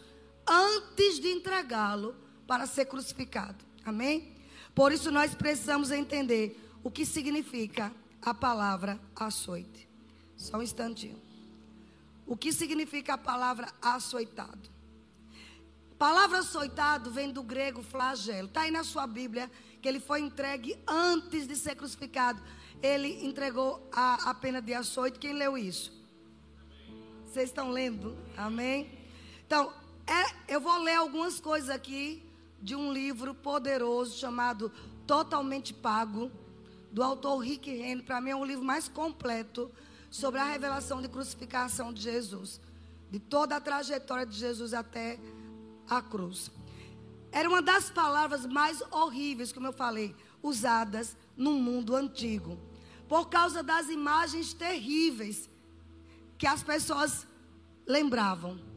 antes 0.50 1.20
de 1.20 1.28
entregá-lo 1.28 2.16
para 2.46 2.66
ser 2.66 2.86
crucificado. 2.86 3.64
Amém? 3.84 4.36
Por 4.74 4.90
isso 4.90 5.10
nós 5.12 5.34
precisamos 5.34 5.92
entender 5.92 6.60
o 6.82 6.90
que 6.90 7.06
significa 7.06 7.92
a 8.20 8.34
palavra 8.34 9.00
açoite. 9.14 9.88
Só 10.36 10.58
um 10.58 10.62
instantinho. 10.62 11.20
O 12.26 12.36
que 12.36 12.52
significa 12.52 13.14
a 13.14 13.18
palavra 13.18 13.72
açoitado? 13.80 14.68
Palavra 15.98 16.38
açoitado 16.38 17.10
vem 17.10 17.30
do 17.30 17.42
grego 17.42 17.82
flagelo. 17.82 18.48
Está 18.48 18.62
aí 18.62 18.70
na 18.70 18.82
sua 18.82 19.06
Bíblia 19.06 19.50
que 19.80 19.88
ele 19.88 20.00
foi 20.00 20.20
entregue 20.20 20.78
antes 20.86 21.46
de 21.46 21.54
ser 21.54 21.74
crucificado. 21.76 22.42
Ele 22.82 23.24
entregou 23.24 23.88
a, 23.92 24.30
a 24.30 24.34
pena 24.34 24.60
de 24.60 24.72
açoite. 24.72 25.18
Quem 25.18 25.34
leu 25.34 25.56
isso? 25.58 25.92
Vocês 27.26 27.50
estão 27.50 27.70
lendo? 27.70 28.16
Amém? 28.36 28.98
Então, 29.46 29.72
é, 30.10 30.26
eu 30.48 30.60
vou 30.60 30.76
ler 30.82 30.96
algumas 30.96 31.38
coisas 31.38 31.70
aqui 31.70 32.20
de 32.60 32.74
um 32.74 32.92
livro 32.92 33.32
poderoso 33.32 34.18
chamado 34.18 34.72
Totalmente 35.06 35.72
Pago, 35.72 36.32
do 36.90 37.00
autor 37.00 37.38
Rick 37.38 37.70
Renner. 37.70 38.04
Para 38.04 38.20
mim 38.20 38.30
é 38.30 38.36
um 38.36 38.44
livro 38.44 38.64
mais 38.64 38.88
completo 38.88 39.70
sobre 40.10 40.40
a 40.40 40.44
revelação 40.44 41.00
de 41.00 41.08
crucificação 41.08 41.92
de 41.92 42.02
Jesus, 42.02 42.60
de 43.08 43.20
toda 43.20 43.54
a 43.54 43.60
trajetória 43.60 44.26
de 44.26 44.36
Jesus 44.36 44.74
até 44.74 45.16
a 45.88 46.02
cruz. 46.02 46.50
Era 47.30 47.48
uma 47.48 47.62
das 47.62 47.88
palavras 47.88 48.44
mais 48.46 48.82
horríveis, 48.90 49.52
como 49.52 49.68
eu 49.68 49.72
falei, 49.72 50.16
usadas 50.42 51.16
no 51.36 51.52
mundo 51.52 51.94
antigo. 51.94 52.58
Por 53.08 53.28
causa 53.28 53.62
das 53.62 53.88
imagens 53.88 54.52
terríveis 54.52 55.48
que 56.36 56.48
as 56.48 56.64
pessoas 56.64 57.28
lembravam. 57.86 58.69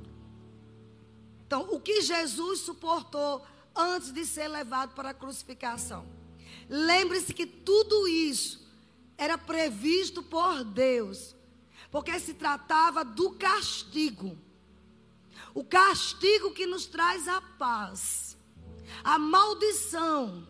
Então, 1.45 1.67
o 1.71 1.79
que 1.79 2.01
Jesus 2.01 2.61
suportou 2.61 3.45
antes 3.75 4.11
de 4.11 4.25
ser 4.25 4.47
levado 4.47 4.93
para 4.93 5.09
a 5.09 5.13
crucificação? 5.13 6.05
Lembre-se 6.69 7.33
que 7.33 7.45
tudo 7.45 8.07
isso 8.07 8.67
era 9.17 9.37
previsto 9.37 10.23
por 10.23 10.63
Deus, 10.63 11.35
porque 11.91 12.19
se 12.19 12.33
tratava 12.33 13.03
do 13.03 13.31
castigo. 13.31 14.37
O 15.53 15.63
castigo 15.63 16.51
que 16.51 16.65
nos 16.65 16.85
traz 16.85 17.27
a 17.27 17.41
paz. 17.41 18.35
A 19.03 19.19
maldição 19.19 20.47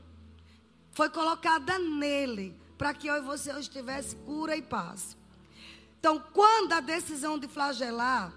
foi 0.92 1.10
colocada 1.10 1.78
nele 1.78 2.58
para 2.78 2.94
que 2.94 3.08
eu 3.08 3.16
e 3.16 3.22
você 3.22 3.54
hoje 3.54 3.70
tivesse 3.70 4.16
cura 4.18 4.56
e 4.56 4.62
paz. 4.62 5.18
Então, 6.00 6.20
quando 6.34 6.74
a 6.74 6.80
decisão 6.80 7.38
de 7.40 7.48
flagelar 7.48 8.34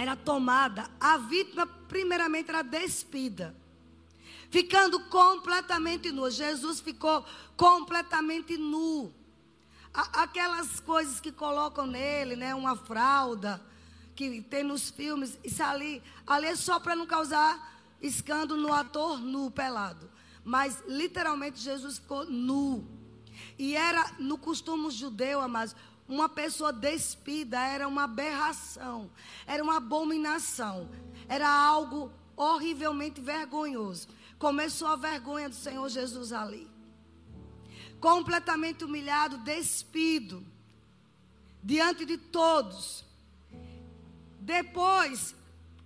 era 0.00 0.16
tomada, 0.16 0.90
a 0.98 1.18
vítima 1.18 1.66
primeiramente 1.66 2.48
era 2.48 2.62
despida, 2.62 3.54
ficando 4.50 5.00
completamente 5.04 6.10
nua. 6.10 6.30
Jesus 6.30 6.80
ficou 6.80 7.24
completamente 7.56 8.56
nu. 8.56 9.12
Aquelas 9.92 10.80
coisas 10.80 11.20
que 11.20 11.32
colocam 11.32 11.86
nele, 11.86 12.36
né, 12.36 12.54
uma 12.54 12.76
fralda 12.76 13.60
que 14.14 14.40
tem 14.42 14.62
nos 14.62 14.90
filmes, 14.90 15.38
isso 15.42 15.62
ali, 15.62 16.02
ali 16.26 16.46
é 16.46 16.56
só 16.56 16.78
para 16.78 16.94
não 16.94 17.06
causar 17.06 17.82
escândalo 18.00 18.60
no 18.60 18.72
ator 18.72 19.18
nu, 19.18 19.50
pelado. 19.50 20.10
Mas 20.44 20.82
literalmente 20.86 21.60
Jesus 21.60 21.98
ficou 21.98 22.24
nu. 22.24 22.86
E 23.58 23.74
era 23.76 24.12
no 24.18 24.38
costume 24.38 24.90
judeu, 24.90 25.40
amados, 25.40 25.74
uma 26.10 26.28
pessoa 26.28 26.72
despida 26.72 27.60
era 27.60 27.86
uma 27.86 28.02
aberração, 28.02 29.08
era 29.46 29.62
uma 29.62 29.76
abominação, 29.76 30.90
era 31.28 31.48
algo 31.48 32.12
horrivelmente 32.36 33.20
vergonhoso. 33.20 34.08
Começou 34.36 34.88
a 34.88 34.96
vergonha 34.96 35.48
do 35.48 35.54
Senhor 35.54 35.88
Jesus 35.88 36.32
ali. 36.32 36.68
Completamente 38.00 38.84
humilhado, 38.84 39.38
despido, 39.38 40.44
diante 41.62 42.04
de 42.04 42.16
todos. 42.16 43.04
Depois, 44.40 45.34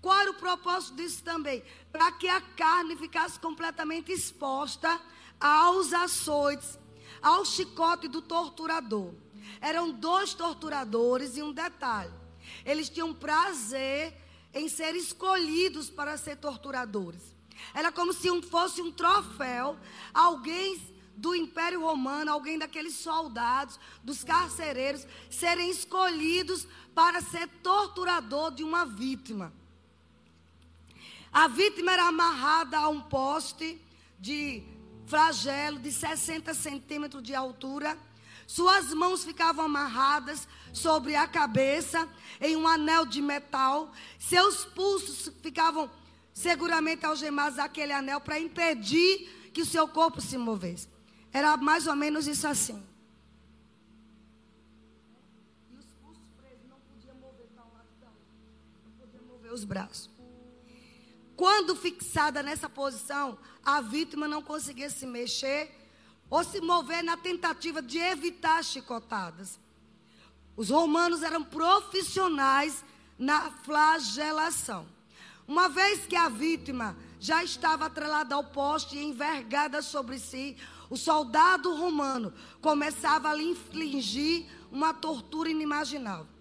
qual 0.01 0.21
era 0.21 0.31
o 0.31 0.35
propósito 0.35 0.97
disso 0.97 1.23
também? 1.23 1.63
Para 1.93 2.13
que 2.13 2.29
a 2.29 2.41
carne 2.41 2.97
ficasse 2.97 3.39
completamente 3.39 4.11
exposta 4.11 4.99
aos 5.39 5.93
açoites, 5.93 6.79
ao 7.21 7.45
chicote 7.45 8.09
do 8.09 8.23
torturador. 8.23 9.13
Eram 9.61 9.93
dois 9.93 10.35
torturadores 10.35 11.37
e 11.37 11.43
um 11.43 11.53
detalhe: 11.53 12.13
eles 12.65 12.89
tinham 12.89 13.15
prazer 13.15 14.15
em 14.53 14.69
ser 14.69 14.95
escolhidos 14.95 15.91
para 15.91 16.17
ser 16.17 16.37
torturadores. 16.37 17.35
Era 17.73 17.91
como 17.91 18.13
se 18.13 18.31
um, 18.31 18.43
fosse 18.43 18.83
um 18.83 18.93
troféu, 18.93 19.77
alguém 20.13 20.81
do 21.17 21.35
Império 21.35 21.81
Romano, 21.81 22.33
alguém 22.33 22.59
daqueles 22.59 22.95
soldados, 22.95 23.79
dos 24.03 24.25
carcereiros, 24.25 25.07
serem 25.31 25.71
escolhidos 25.71 26.67
para 26.95 27.21
ser 27.21 27.49
torturador 27.63 28.53
de 28.53 28.65
uma 28.65 28.85
vítima. 28.85 29.53
A 31.33 31.49
vítima 31.49 31.93
era 31.93 32.07
amarrada 32.07 32.79
a 32.79 32.89
um 32.89 33.01
poste 33.01 33.81
de 34.19 34.63
flagelo 35.07 35.79
de 35.79 35.93
60 35.93 36.55
centímetros 36.55 37.23
de 37.23 37.35
altura, 37.35 37.99
Suas 38.47 38.93
mãos 38.93 39.25
ficavam 39.25 39.65
amarradas 39.65 40.47
sobre 40.73 41.15
a 41.15 41.27
cabeça 41.27 42.09
em 42.41 42.57
um 42.57 42.67
anel 42.67 43.07
de 43.07 43.23
metal. 43.23 43.93
Seus 44.19 44.65
pulsos 44.65 45.33
ficavam 45.43 45.91
seguramente 46.33 47.07
algemados 47.07 47.59
àquele 47.59 47.93
anel 47.93 48.21
para 48.21 48.39
impedir 48.39 49.51
que 49.53 49.63
o 49.63 49.67
seu 49.67 49.87
corpo 49.89 50.21
se 50.21 50.37
movesse. 50.37 50.89
Era 51.33 51.57
mais 51.57 51.87
ou 51.87 51.97
menos 51.97 52.27
isso 52.27 52.47
assim. 52.47 52.83
E 55.71 55.77
os 55.77 55.87
pulsos 56.03 56.29
presos 56.37 56.67
não 56.69 56.79
podiam 56.81 57.17
mover 59.27 59.53
os 59.53 59.65
braços. 59.65 60.11
Quando 61.37 61.75
fixada 61.75 62.43
nessa 62.43 62.69
posição, 62.69 63.39
a 63.65 63.81
vítima 63.81 64.29
não 64.29 64.43
conseguia 64.43 64.91
se 64.91 65.07
mexer 65.07 65.84
ou 66.35 66.43
se 66.43 66.61
mover 66.61 67.01
na 67.05 67.17
tentativa 67.17 67.81
de 67.81 67.97
evitar 67.97 68.65
chicotadas. 68.65 69.57
Os 70.57 70.69
romanos 70.69 71.23
eram 71.23 71.45
profissionais 71.45 72.85
na 73.17 73.53
flagelação. 73.53 74.85
Uma 75.47 75.69
vez 75.69 76.07
que 76.07 76.17
a 76.17 76.29
vítima 76.29 76.97
já 77.21 77.45
estava 77.45 77.87
atrelada 77.87 78.35
ao 78.35 78.43
poste 78.43 78.97
e 78.97 79.05
envergada 79.05 79.81
sobre 79.81 80.19
si, 80.19 80.57
o 80.91 80.97
soldado 80.97 81.73
romano 81.73 82.35
começava 82.61 83.29
a 83.31 83.35
lhe 83.35 83.45
infligir 83.45 84.45
uma 84.73 84.93
tortura 84.93 85.49
inimaginável. 85.49 86.34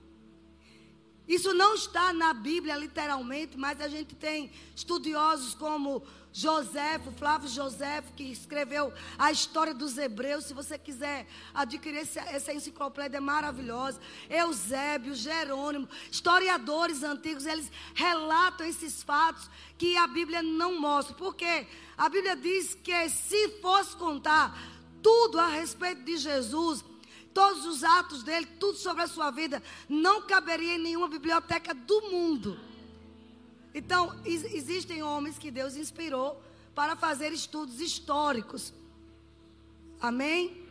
Isso 1.27 1.53
não 1.53 1.75
está 1.75 2.11
na 2.11 2.33
Bíblia 2.33 2.75
literalmente, 2.75 3.57
mas 3.57 3.79
a 3.79 3.87
gente 3.87 4.13
tem 4.13 4.51
estudiosos 4.75 5.53
como 5.53 6.03
José, 6.33 6.99
Flávio 7.17 7.47
José, 7.47 8.03
que 8.15 8.23
escreveu 8.23 8.91
a 9.19 9.31
história 9.31 9.73
dos 9.73 9.97
hebreus. 9.97 10.45
Se 10.45 10.53
você 10.53 10.79
quiser 10.79 11.27
adquirir 11.53 11.99
essa, 11.99 12.21
essa 12.21 12.51
enciclopédia 12.51 13.21
maravilhosa. 13.21 14.01
Eusébio, 14.27 15.13
Jerônimo, 15.13 15.87
historiadores 16.11 17.03
antigos, 17.03 17.45
eles 17.45 17.71
relatam 17.93 18.65
esses 18.65 19.03
fatos 19.03 19.47
que 19.77 19.95
a 19.95 20.07
Bíblia 20.07 20.41
não 20.41 20.79
mostra. 20.81 21.13
Porque 21.15 21.67
a 21.95 22.09
Bíblia 22.09 22.35
diz 22.35 22.73
que 22.73 23.09
se 23.09 23.49
fosse 23.61 23.95
contar 23.95 24.59
tudo 25.03 25.39
a 25.39 25.47
respeito 25.47 26.03
de 26.03 26.17
Jesus, 26.17 26.83
todos 27.33 27.65
os 27.65 27.83
atos 27.83 28.23
dele, 28.23 28.45
tudo 28.59 28.77
sobre 28.77 29.03
a 29.03 29.07
sua 29.07 29.31
vida, 29.31 29.61
não 29.89 30.21
caberia 30.21 30.75
em 30.75 30.79
nenhuma 30.79 31.07
biblioteca 31.07 31.73
do 31.73 32.01
mundo. 32.09 32.59
Então, 33.73 34.15
existem 34.23 35.01
homens 35.01 35.37
que 35.37 35.49
Deus 35.49 35.75
inspirou 35.75 36.41
para 36.75 36.95
fazer 36.95 37.31
estudos 37.31 37.79
históricos. 37.79 38.73
Amém? 39.99 40.63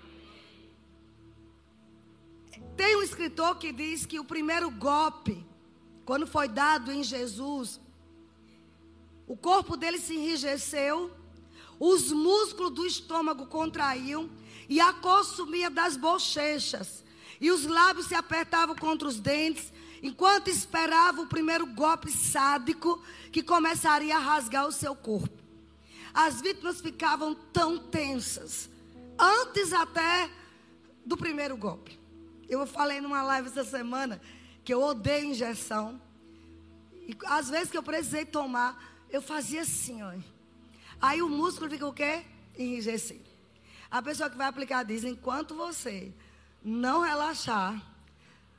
Tem 2.77 2.97
um 2.97 3.03
escritor 3.03 3.59
que 3.59 3.73
diz 3.73 4.07
que 4.07 4.21
o 4.21 4.25
primeiro 4.25 4.71
golpe, 4.71 5.45
quando 6.05 6.27
foi 6.27 6.49
dado 6.49 6.93
em 6.93 7.03
Jesus, 7.03 7.81
o 9.27 9.37
corpo 9.37 9.77
dele 9.77 9.99
se 9.99 10.15
enrijeceu, 10.15 11.11
os 11.79 12.13
músculos 12.13 12.73
do 12.73 12.87
estômago 12.87 13.47
contraíam 13.47 14.31
e 14.69 14.81
a 14.81 14.93
cor 14.93 15.25
sumia 15.25 15.71
das 15.71 15.97
bochechas. 15.97 17.03
E 17.41 17.51
os 17.51 17.67
lábios 17.67 18.07
se 18.07 18.15
apertavam 18.15 18.77
contra 18.77 19.09
os 19.09 19.19
dentes, 19.19 19.73
enquanto 20.03 20.49
esperava 20.49 21.23
o 21.23 21.27
primeiro 21.27 21.67
golpe 21.67 22.11
sádico 22.11 23.03
que 23.31 23.43
começaria 23.43 24.17
a 24.17 24.21
rasgar 24.21 24.67
o 24.67 24.73
seu 24.73 24.95
corpo. 24.95 25.43
As 26.15 26.41
vítimas 26.41 26.81
ficavam 26.81 27.35
tão 27.35 27.79
tensas, 27.79 28.69
antes 29.19 29.73
até 29.73 30.31
do 31.05 31.17
primeiro 31.17 31.57
golpe. 31.57 31.99
Eu 32.49 32.67
falei 32.67 33.01
numa 33.01 33.23
live 33.23 33.49
essa 33.49 33.65
semana 33.65 34.21
que 34.63 34.75
eu 34.75 34.83
odeio 34.83 35.27
injeção. 35.27 36.01
E 37.09 37.17
às 37.25 37.49
vezes 37.49 37.71
que 37.71 37.79
eu 37.79 37.83
precisei 37.83 38.25
tomar, 38.25 39.03
eu 39.11 39.23
fazia 39.23 39.63
assim, 39.63 40.03
ó. 40.03 40.13
Aí 41.01 41.23
o 41.23 41.29
músculo 41.29 41.71
fica 41.71 41.87
o 41.87 41.93
quê? 41.93 42.25
Enrijecido. 42.57 43.32
A 43.93 44.01
pessoa 44.01 44.31
que 44.31 44.39
vai 44.39 44.47
aplicar 44.47 44.83
diz: 44.85 45.05
enquanto 45.05 45.55
você 45.55 46.15
não 46.65 47.03
relaxar, 47.03 47.79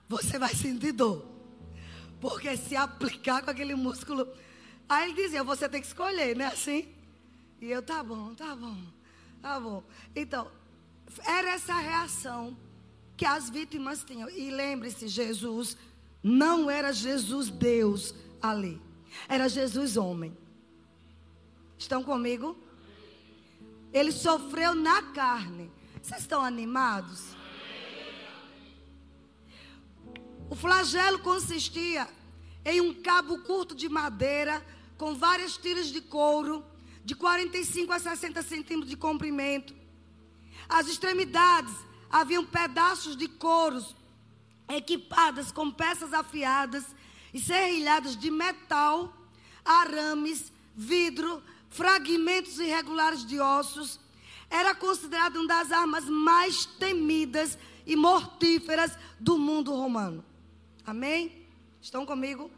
você 0.07 0.37
vai 0.37 0.53
sentir 0.53 0.91
dor. 0.91 1.25
Porque 2.21 2.55
se 2.55 2.75
aplicar 2.75 3.41
com 3.41 3.49
aquele 3.49 3.73
músculo. 3.73 4.27
Aí 4.87 5.09
ele 5.09 5.23
dizia: 5.23 5.43
você 5.43 5.67
tem 5.67 5.81
que 5.81 5.87
escolher, 5.87 6.35
né? 6.35 6.45
Assim. 6.45 6.87
E 7.59 7.71
eu, 7.71 7.81
tá 7.81 8.03
bom, 8.03 8.35
tá 8.35 8.55
bom, 8.55 8.77
tá 9.41 9.59
bom. 9.59 9.83
Então, 10.15 10.51
era 11.25 11.49
essa 11.49 11.73
reação 11.73 12.55
que 13.17 13.25
as 13.25 13.49
vítimas 13.49 14.03
tinham. 14.03 14.29
E 14.29 14.51
lembre-se: 14.51 15.07
Jesus 15.07 15.75
não 16.21 16.69
era 16.69 16.93
Jesus 16.93 17.49
Deus 17.49 18.13
ali, 18.39 18.79
era 19.27 19.49
Jesus 19.49 19.97
homem. 19.97 20.37
Estão 21.75 22.03
comigo? 22.03 22.55
Ele 23.93 24.11
sofreu 24.11 24.73
na 24.73 25.01
carne. 25.13 25.71
Vocês 26.01 26.21
estão 26.21 26.43
animados? 26.43 27.35
O 30.49 30.55
flagelo 30.55 31.19
consistia 31.19 32.07
em 32.65 32.81
um 32.81 32.93
cabo 33.01 33.39
curto 33.39 33.75
de 33.75 33.87
madeira 33.87 34.65
com 34.97 35.13
várias 35.15 35.57
tiras 35.57 35.87
de 35.87 36.01
couro 36.01 36.63
de 37.05 37.15
45 37.15 37.91
a 37.91 37.99
60 37.99 38.41
centímetros 38.41 38.89
de 38.89 38.97
comprimento. 38.97 39.73
As 40.67 40.87
extremidades 40.87 41.73
haviam 42.09 42.45
pedaços 42.45 43.15
de 43.15 43.27
couros 43.27 43.95
equipadas 44.69 45.51
com 45.51 45.69
peças 45.69 46.13
afiadas 46.13 46.85
e 47.33 47.39
serrilhadas 47.39 48.15
de 48.15 48.31
metal, 48.31 49.13
arames, 49.65 50.51
vidro, 50.75 51.43
fragmentos 51.73 52.59
irregulares 52.59 53.25
de 53.25 53.39
ossos, 53.39 53.99
era 54.49 54.75
considerado 54.75 55.37
uma 55.37 55.47
das 55.47 55.71
armas 55.71 56.05
mais 56.05 56.65
temidas 56.65 57.57
e 57.85 57.95
mortíferas 57.95 58.97
do 59.19 59.37
mundo 59.37 59.73
romano. 59.73 60.23
Amém? 60.85 61.47
Estão 61.81 62.05
comigo? 62.05 62.51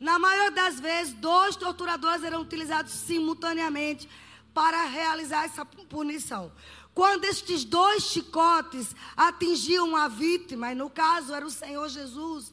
Na 0.00 0.18
maior 0.18 0.50
das 0.50 0.80
vezes, 0.80 1.12
dois 1.12 1.56
torturadores 1.56 2.24
eram 2.24 2.40
utilizados 2.40 2.92
simultaneamente 2.92 4.08
para 4.54 4.86
realizar 4.86 5.44
essa 5.44 5.64
punição. 5.64 6.50
Quando 6.94 7.24
estes 7.24 7.64
dois 7.64 8.04
chicotes 8.04 8.96
atingiam 9.14 9.94
a 9.94 10.08
vítima, 10.08 10.72
e 10.72 10.74
no 10.74 10.88
caso 10.88 11.34
era 11.34 11.44
o 11.44 11.50
Senhor 11.50 11.88
Jesus, 11.88 12.52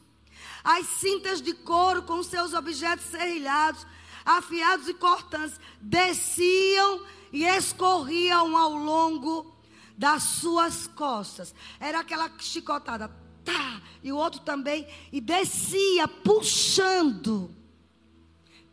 as 0.64 0.86
cintas 0.86 1.42
de 1.42 1.54
couro 1.54 2.04
com 2.04 2.22
seus 2.22 2.54
objetos 2.54 3.06
serrilhados 3.06 3.86
afiados 4.28 4.90
e 4.90 4.94
cortantes, 4.94 5.58
desciam 5.80 7.06
e 7.32 7.46
escorriam 7.46 8.58
ao 8.58 8.74
longo 8.74 9.56
das 9.98 10.24
suas 10.24 10.86
costas. 10.88 11.56
Era 11.80 12.02
aquela 12.02 12.30
chicotada, 12.38 13.10
tá, 13.46 13.82
e 14.04 14.12
o 14.12 14.18
outro 14.18 14.42
também, 14.42 14.86
e 15.13 15.22
descia 15.22 16.08
puxando 16.10 17.56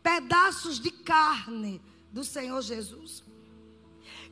pedaços 0.03 0.77
de 0.77 0.91
carne 0.91 1.81
do 2.11 2.23
Senhor 2.23 2.61
Jesus. 2.61 3.23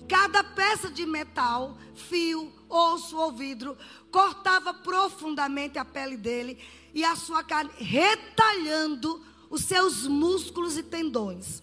Cada 0.10 0.44
peça 0.44 0.92
de 0.92 1.06
metal, 1.06 1.78
fio, 1.96 2.52
osso 2.68 3.18
ou 3.18 3.32
vidro, 3.32 3.78
cortava 4.12 4.74
profundamente 4.74 5.80
a 5.80 5.86
pele 5.86 6.18
dele 6.18 6.62
e 6.94 7.06
a 7.06 7.16
sua 7.16 7.44
carne, 7.44 7.72
retalhando 7.78 9.26
os 9.54 9.66
seus 9.66 10.08
músculos 10.08 10.80
e 10.80 10.82
tendões. 10.82 11.62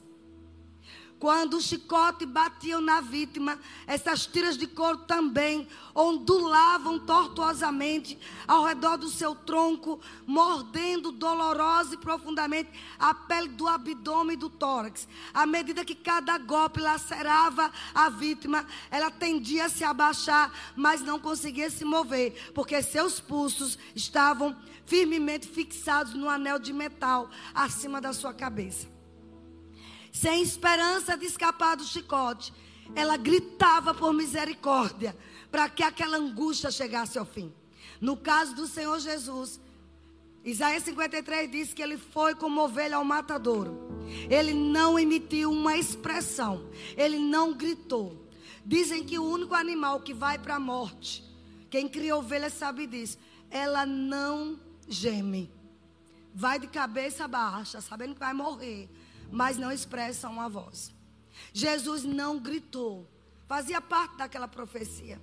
Quando 1.19 1.57
o 1.57 1.61
chicote 1.61 2.25
batiam 2.25 2.81
na 2.81 3.01
vítima, 3.01 3.59
essas 3.85 4.27
tiras 4.27 4.57
de 4.57 4.67
couro 4.69 4.99
também 4.99 5.67
ondulavam 5.93 7.01
tortuosamente 7.01 8.17
ao 8.47 8.65
redor 8.65 8.97
do 8.97 9.09
seu 9.09 9.35
tronco, 9.35 10.01
mordendo 10.25 11.11
dolorosa 11.11 11.95
e 11.95 11.99
profundamente 11.99 12.71
a 12.97 13.13
pele 13.13 13.49
do 13.49 13.67
abdômen 13.67 14.35
e 14.35 14.39
do 14.39 14.49
tórax. 14.49 15.09
À 15.35 15.45
medida 15.45 15.85
que 15.85 15.97
cada 15.97 16.39
golpe 16.39 16.81
lacerava 16.81 17.73
a 17.93 18.09
vítima, 18.09 18.65
ela 18.89 19.11
tendia 19.11 19.67
a 19.67 19.69
se 19.69 19.83
abaixar, 19.83 20.53
mas 20.77 21.03
não 21.03 21.19
conseguia 21.19 21.69
se 21.71 21.85
mover, 21.85 22.53
porque 22.55 22.81
seus 22.83 23.19
pulsos 23.19 23.77
estavam 23.97 24.57
firmemente 24.91 25.47
fixados 25.47 26.15
no 26.15 26.29
anel 26.29 26.59
de 26.59 26.73
metal 26.73 27.31
acima 27.55 28.01
da 28.01 28.13
sua 28.13 28.35
cabeça. 28.35 28.89
Sem 30.13 30.43
esperança 30.43 31.17
de 31.17 31.27
escapar 31.27 31.77
do 31.77 31.85
chicote, 31.85 32.53
ela 32.97 33.17
gritava 33.17 33.95
por 33.95 34.13
misericórdia 34.13 35.17
para 35.49 35.69
que 35.69 35.85
aquela 35.85 36.17
angústia 36.17 36.73
chegasse 36.73 37.17
ao 37.17 37.25
fim. 37.25 37.55
No 38.01 38.17
caso 38.17 38.53
do 38.57 38.67
Senhor 38.67 38.99
Jesus, 38.99 39.61
Isaías 40.45 40.83
53 40.83 41.49
diz 41.49 41.73
que 41.73 41.83
ele 41.83 41.97
foi 41.97 42.35
como 42.35 42.61
ovelha 42.61 42.97
ao 42.97 43.05
matadouro. 43.05 44.05
Ele 44.29 44.53
não 44.53 44.99
emitiu 44.99 45.53
uma 45.53 45.77
expressão, 45.77 46.69
ele 46.97 47.21
não 47.21 47.55
gritou. 47.55 48.29
Dizem 48.67 49.05
que 49.05 49.21
o 49.21 49.25
único 49.25 49.55
animal 49.55 50.01
que 50.01 50.13
vai 50.13 50.37
para 50.37 50.57
a 50.57 50.61
morte 50.61 51.25
Quem 51.71 51.89
cria 51.89 52.17
ovelha 52.17 52.51
sabe 52.51 52.89
disso. 52.89 53.17
Ela 53.49 53.87
não 53.87 54.59
geme. 54.91 55.51
Vai 56.35 56.59
de 56.59 56.67
cabeça 56.67 57.27
baixa, 57.27 57.81
sabendo 57.81 58.15
que 58.15 58.21
vai 58.21 58.35
morrer, 58.35 58.91
mas 59.31 59.57
não 59.57 59.73
expressa 59.73 60.29
uma 60.29 60.49
voz. 60.49 60.93
Jesus 61.53 62.05
não 62.05 62.39
gritou. 62.39 63.09
Fazia 63.49 63.81
parte 63.81 64.17
daquela 64.17 64.47
profecia. 64.47 65.21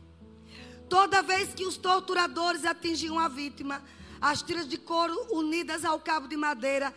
Toda 0.89 1.21
vez 1.21 1.53
que 1.53 1.65
os 1.65 1.77
torturadores 1.77 2.65
atingiam 2.65 3.19
a 3.19 3.27
vítima, 3.27 3.83
as 4.21 4.41
tiras 4.41 4.67
de 4.67 4.77
couro 4.77 5.15
unidas 5.31 5.85
ao 5.85 5.99
cabo 5.99 6.27
de 6.27 6.35
madeira 6.35 6.93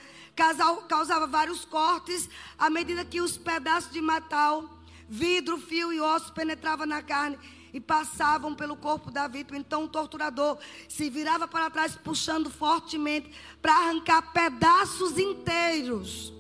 causavam 0.89 1.29
vários 1.29 1.65
cortes 1.65 2.29
à 2.59 2.71
medida 2.71 3.05
que 3.05 3.21
os 3.21 3.37
pedaços 3.37 3.93
de 3.93 4.01
metal, 4.01 4.65
vidro, 5.09 5.59
fio 5.59 5.93
e 5.93 6.01
osso 6.01 6.33
penetravam 6.33 6.87
na 6.87 7.03
carne 7.03 7.39
e 7.73 7.81
passavam 7.81 8.55
pelo 8.55 8.77
corpo 8.77 9.11
da 9.11 9.27
vítima. 9.29 9.59
Então 9.59 9.85
o 9.85 9.89
torturador 9.89 10.59
se 10.89 11.09
virava 11.11 11.47
para 11.47 11.71
trás, 11.71 11.97
puxando 11.97 12.51
fortemente 12.51 13.33
para 13.61 13.75
arrancar 13.75 14.33
pedaços 14.33 15.19
inteiros 15.19 16.33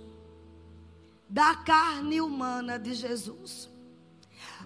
da 1.29 1.55
carne 1.55 2.21
humana 2.21 2.79
de 2.79 2.93
Jesus. 2.95 3.69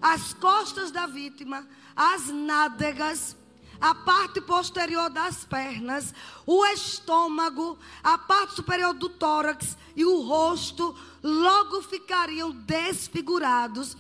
As 0.00 0.33
costas 0.35 0.90
da 0.90 1.07
vítima, 1.07 1.66
as 1.94 2.29
nádegas, 2.29 3.37
a 3.81 3.94
parte 3.94 4.40
posterior 4.40 5.11
das 5.11 5.44
pernas, 5.44 6.14
o 6.46 6.64
estômago, 6.66 7.79
a 8.03 8.16
parte 8.16 8.55
superior 8.55 8.94
do 8.94 9.09
tórax 9.09 9.77
e 9.94 10.05
o 10.05 10.22
rosto 10.22 10.96
logo 11.22 11.83
ficariam 11.83 12.50
desfigurados 12.50 13.96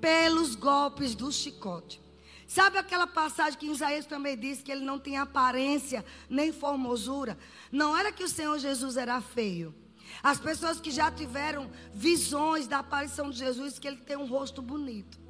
pelos 0.00 0.54
golpes 0.54 1.14
do 1.14 1.30
chicote. 1.30 2.07
Sabe 2.48 2.78
aquela 2.78 3.06
passagem 3.06 3.58
que 3.58 3.66
Isaías 3.66 4.06
também 4.06 4.34
disse 4.34 4.62
que 4.62 4.72
ele 4.72 4.82
não 4.82 4.98
tinha 4.98 5.20
aparência 5.20 6.02
nem 6.30 6.50
formosura? 6.50 7.38
Não 7.70 7.94
era 7.94 8.10
que 8.10 8.24
o 8.24 8.28
Senhor 8.28 8.58
Jesus 8.58 8.96
era 8.96 9.20
feio. 9.20 9.74
As 10.22 10.40
pessoas 10.40 10.80
que 10.80 10.90
já 10.90 11.10
tiveram 11.10 11.70
visões 11.92 12.66
da 12.66 12.78
aparição 12.78 13.28
de 13.28 13.36
Jesus, 13.36 13.78
que 13.78 13.86
ele 13.86 13.98
tem 13.98 14.16
um 14.16 14.26
rosto 14.26 14.62
bonito. 14.62 15.20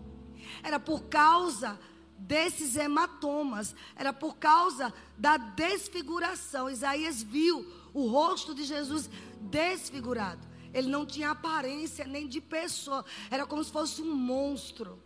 Era 0.63 0.79
por 0.79 1.07
causa 1.07 1.77
desses 2.17 2.77
hematomas, 2.77 3.75
era 3.97 4.13
por 4.13 4.37
causa 4.37 4.95
da 5.19 5.37
desfiguração. 5.37 6.71
Isaías 6.71 7.21
viu 7.21 7.67
o 7.93 8.07
rosto 8.07 8.55
de 8.55 8.63
Jesus 8.63 9.11
desfigurado. 9.41 10.47
Ele 10.73 10.89
não 10.89 11.05
tinha 11.05 11.33
aparência 11.33 12.07
nem 12.07 12.29
de 12.29 12.41
pessoa, 12.41 13.05
era 13.29 13.45
como 13.45 13.65
se 13.65 13.73
fosse 13.73 14.01
um 14.03 14.15
monstro. 14.15 15.03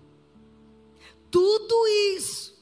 Tudo 1.32 1.88
isso 2.14 2.54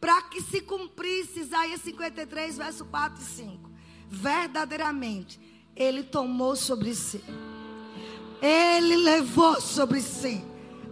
para 0.00 0.22
que 0.22 0.40
se 0.40 0.60
cumprisse 0.60 1.40
Isaías 1.40 1.80
53, 1.80 2.58
verso 2.58 2.84
4 2.84 3.20
e 3.20 3.24
5. 3.24 3.70
Verdadeiramente, 4.08 5.40
ele 5.74 6.04
tomou 6.04 6.54
sobre 6.54 6.94
si. 6.94 7.20
Ele 8.40 8.96
levou 8.96 9.60
sobre 9.60 10.00
si 10.00 10.44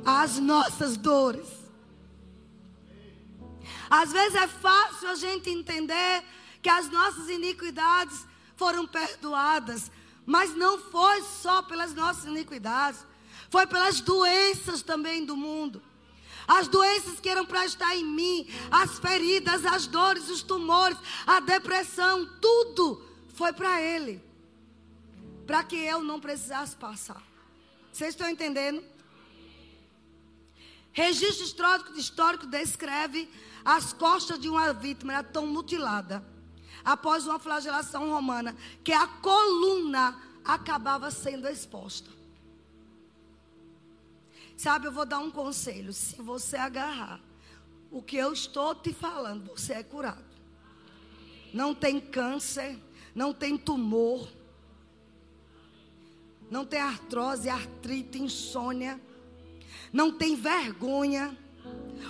as 0.04 0.40
nossas 0.40 0.96
dores 0.96 1.66
às 3.90 4.12
vezes 4.12 4.34
é 4.34 4.48
fácil 4.48 5.08
a 5.08 5.14
gente 5.14 5.48
entender 5.50 6.24
que 6.60 6.68
as 6.68 6.90
nossas 6.90 7.28
iniquidades 7.28 8.26
foram 8.56 8.86
perdoadas, 8.86 9.90
mas 10.24 10.54
não 10.54 10.78
foi 10.78 11.22
só 11.22 11.62
pelas 11.62 11.94
nossas 11.94 12.24
iniquidades, 12.24 13.04
foi 13.48 13.66
pelas 13.66 14.00
doenças 14.00 14.82
também 14.82 15.24
do 15.24 15.36
mundo. 15.36 15.80
As 16.46 16.68
doenças 16.68 17.18
que 17.18 17.28
eram 17.28 17.44
para 17.44 17.66
estar 17.66 17.94
em 17.96 18.04
mim, 18.04 18.48
as 18.70 18.98
feridas, 18.98 19.64
as 19.64 19.86
dores, 19.86 20.28
os 20.28 20.42
tumores, 20.42 20.98
a 21.26 21.40
depressão, 21.40 22.26
tudo 22.40 23.02
foi 23.34 23.52
para 23.52 23.80
Ele. 23.80 24.22
Para 25.46 25.64
que 25.64 25.76
eu 25.76 26.02
não 26.02 26.20
precisasse 26.20 26.76
passar. 26.76 27.22
Vocês 27.92 28.10
estão 28.10 28.28
entendendo? 28.28 28.82
Registro 30.92 31.44
histórico, 31.44 31.98
histórico 31.98 32.46
descreve 32.46 33.28
as 33.64 33.92
costas 33.92 34.38
de 34.38 34.48
uma 34.48 34.72
vítima 34.72 35.12
eram 35.12 35.24
tão 35.24 35.46
mutiladas 35.46 36.22
após 36.84 37.26
uma 37.26 37.38
flagelação 37.38 38.08
romana 38.08 38.56
que 38.84 38.92
a 38.92 39.06
coluna 39.08 40.16
acabava 40.44 41.10
sendo 41.10 41.48
exposta. 41.48 42.15
Sabe, 44.56 44.86
eu 44.86 44.92
vou 44.92 45.04
dar 45.04 45.18
um 45.18 45.30
conselho. 45.30 45.92
Se 45.92 46.20
você 46.22 46.56
agarrar 46.56 47.20
o 47.90 48.00
que 48.02 48.16
eu 48.16 48.32
estou 48.32 48.74
te 48.74 48.92
falando, 48.92 49.50
você 49.50 49.74
é 49.74 49.82
curado. 49.82 50.24
Não 51.52 51.74
tem 51.74 52.00
câncer, 52.00 52.78
não 53.14 53.32
tem 53.32 53.56
tumor, 53.56 54.28
não 56.50 56.64
tem 56.64 56.80
artrose, 56.80 57.48
artrite, 57.48 58.20
insônia, 58.20 59.00
não 59.92 60.12
tem 60.12 60.36
vergonha 60.36 61.36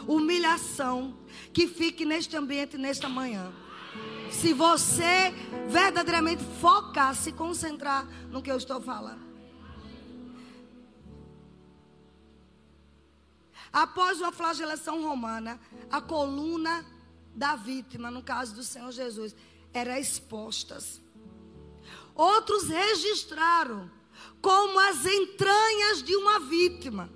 humilhação 0.06 1.16
que 1.52 1.66
fique 1.66 2.04
neste 2.04 2.36
ambiente 2.36 2.76
nesta 2.76 3.08
manhã. 3.08 3.52
Se 4.30 4.52
você 4.52 5.32
verdadeiramente 5.68 6.42
focar, 6.60 7.14
se 7.14 7.32
concentrar 7.32 8.06
no 8.30 8.42
que 8.42 8.50
eu 8.50 8.56
estou 8.56 8.80
falando. 8.80 9.25
Após 13.72 14.20
uma 14.20 14.32
flagelação 14.32 15.02
romana, 15.02 15.60
a 15.90 16.00
coluna 16.00 16.84
da 17.34 17.56
vítima, 17.56 18.10
no 18.10 18.22
caso 18.22 18.54
do 18.54 18.62
Senhor 18.62 18.90
Jesus, 18.92 19.34
era 19.72 20.00
exposta. 20.00 20.78
Outros 22.14 22.68
registraram 22.68 23.90
como 24.40 24.78
as 24.78 25.04
entranhas 25.04 26.02
de 26.02 26.16
uma 26.16 26.40
vítima 26.40 27.10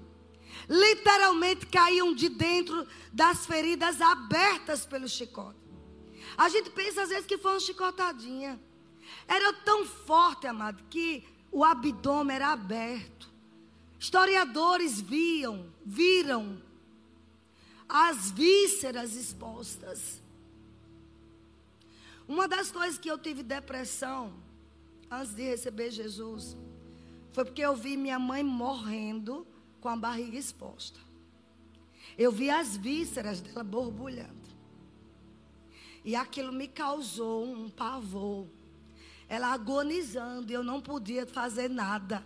literalmente 0.70 1.66
caíam 1.66 2.14
de 2.14 2.28
dentro 2.28 2.86
das 3.12 3.44
feridas 3.44 4.00
abertas 4.00 4.86
pelo 4.86 5.08
chicote. 5.08 5.58
A 6.38 6.48
gente 6.48 6.70
pensa 6.70 7.02
às 7.02 7.08
vezes 7.08 7.26
que 7.26 7.36
foi 7.36 7.50
uma 7.50 7.60
chicotadinha. 7.60 8.60
Era 9.26 9.52
tão 9.52 9.84
forte, 9.84 10.46
amado, 10.46 10.84
que 10.88 11.26
o 11.50 11.64
abdômen 11.64 12.36
era 12.36 12.52
aberto. 12.52 13.19
Historiadores 14.00 14.98
viam, 14.98 15.70
viram 15.84 16.58
as 17.86 18.30
vísceras 18.30 19.14
expostas. 19.14 20.22
Uma 22.26 22.48
das 22.48 22.72
coisas 22.72 22.98
que 22.98 23.10
eu 23.10 23.18
tive 23.18 23.42
depressão 23.42 24.32
antes 25.10 25.34
de 25.34 25.42
receber 25.42 25.90
Jesus 25.90 26.56
foi 27.30 27.44
porque 27.44 27.60
eu 27.60 27.76
vi 27.76 27.94
minha 27.94 28.18
mãe 28.18 28.42
morrendo 28.42 29.46
com 29.82 29.90
a 29.90 29.96
barriga 29.96 30.38
exposta. 30.38 30.98
Eu 32.16 32.32
vi 32.32 32.48
as 32.48 32.78
vísceras 32.78 33.42
dela 33.42 33.62
borbulhando. 33.62 34.48
E 36.02 36.16
aquilo 36.16 36.54
me 36.54 36.68
causou 36.68 37.44
um 37.44 37.68
pavor. 37.68 38.46
Ela 39.28 39.48
agonizando 39.48 40.50
e 40.50 40.54
eu 40.54 40.64
não 40.64 40.80
podia 40.80 41.26
fazer 41.26 41.68
nada. 41.68 42.24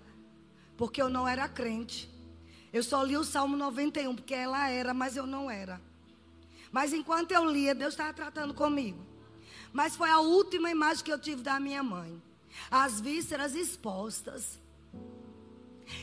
Porque 0.77 1.01
eu 1.01 1.09
não 1.09 1.27
era 1.27 1.49
crente. 1.49 2.11
Eu 2.73 2.83
só 2.83 3.03
li 3.03 3.17
o 3.17 3.25
Salmo 3.25 3.57
91 3.57 4.17
porque 4.17 4.35
ela 4.35 4.69
era, 4.69 4.93
mas 4.93 5.17
eu 5.17 5.27
não 5.27 5.51
era. 5.51 5.81
Mas 6.73 6.93
enquanto 6.93 7.31
eu 7.31 7.45
lia, 7.45 7.75
Deus 7.75 7.95
estava 7.95 8.13
tratando 8.13 8.53
comigo. 8.53 9.05
Mas 9.73 9.95
foi 9.95 10.11
a 10.11 10.19
última 10.19 10.71
imagem 10.71 11.05
que 11.05 11.13
eu 11.13 11.19
tive 11.19 11.43
da 11.43 11.61
minha 11.61 11.83
mãe. 11.83 12.21
As 12.71 13.01
vísceras 13.01 13.55
expostas. 13.55 14.59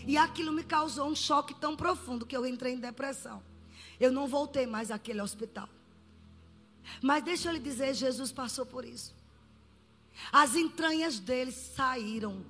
E 0.08 0.18
aquilo 0.18 0.52
me 0.52 0.64
causou 0.64 1.08
um 1.08 1.16
choque 1.16 1.54
tão 1.54 1.76
profundo 1.76 2.26
que 2.26 2.36
eu 2.36 2.46
entrei 2.46 2.74
em 2.74 2.80
depressão. 2.80 3.44
Eu 4.00 4.12
não 4.12 4.28
voltei 4.28 4.66
mais 4.66 4.92
àquele 4.92 5.22
hospital. 5.22 5.68
Mas 7.02 7.24
deixa 7.24 7.50
eu 7.50 7.54
lhe 7.54 7.60
dizer, 7.60 7.94
Jesus 7.94 8.32
passou 8.32 8.66
por 8.66 8.86
isso. 8.86 9.14
As 10.32 10.56
entranhas 10.56 11.20
dele 11.20 11.52
saíram. 11.52 12.46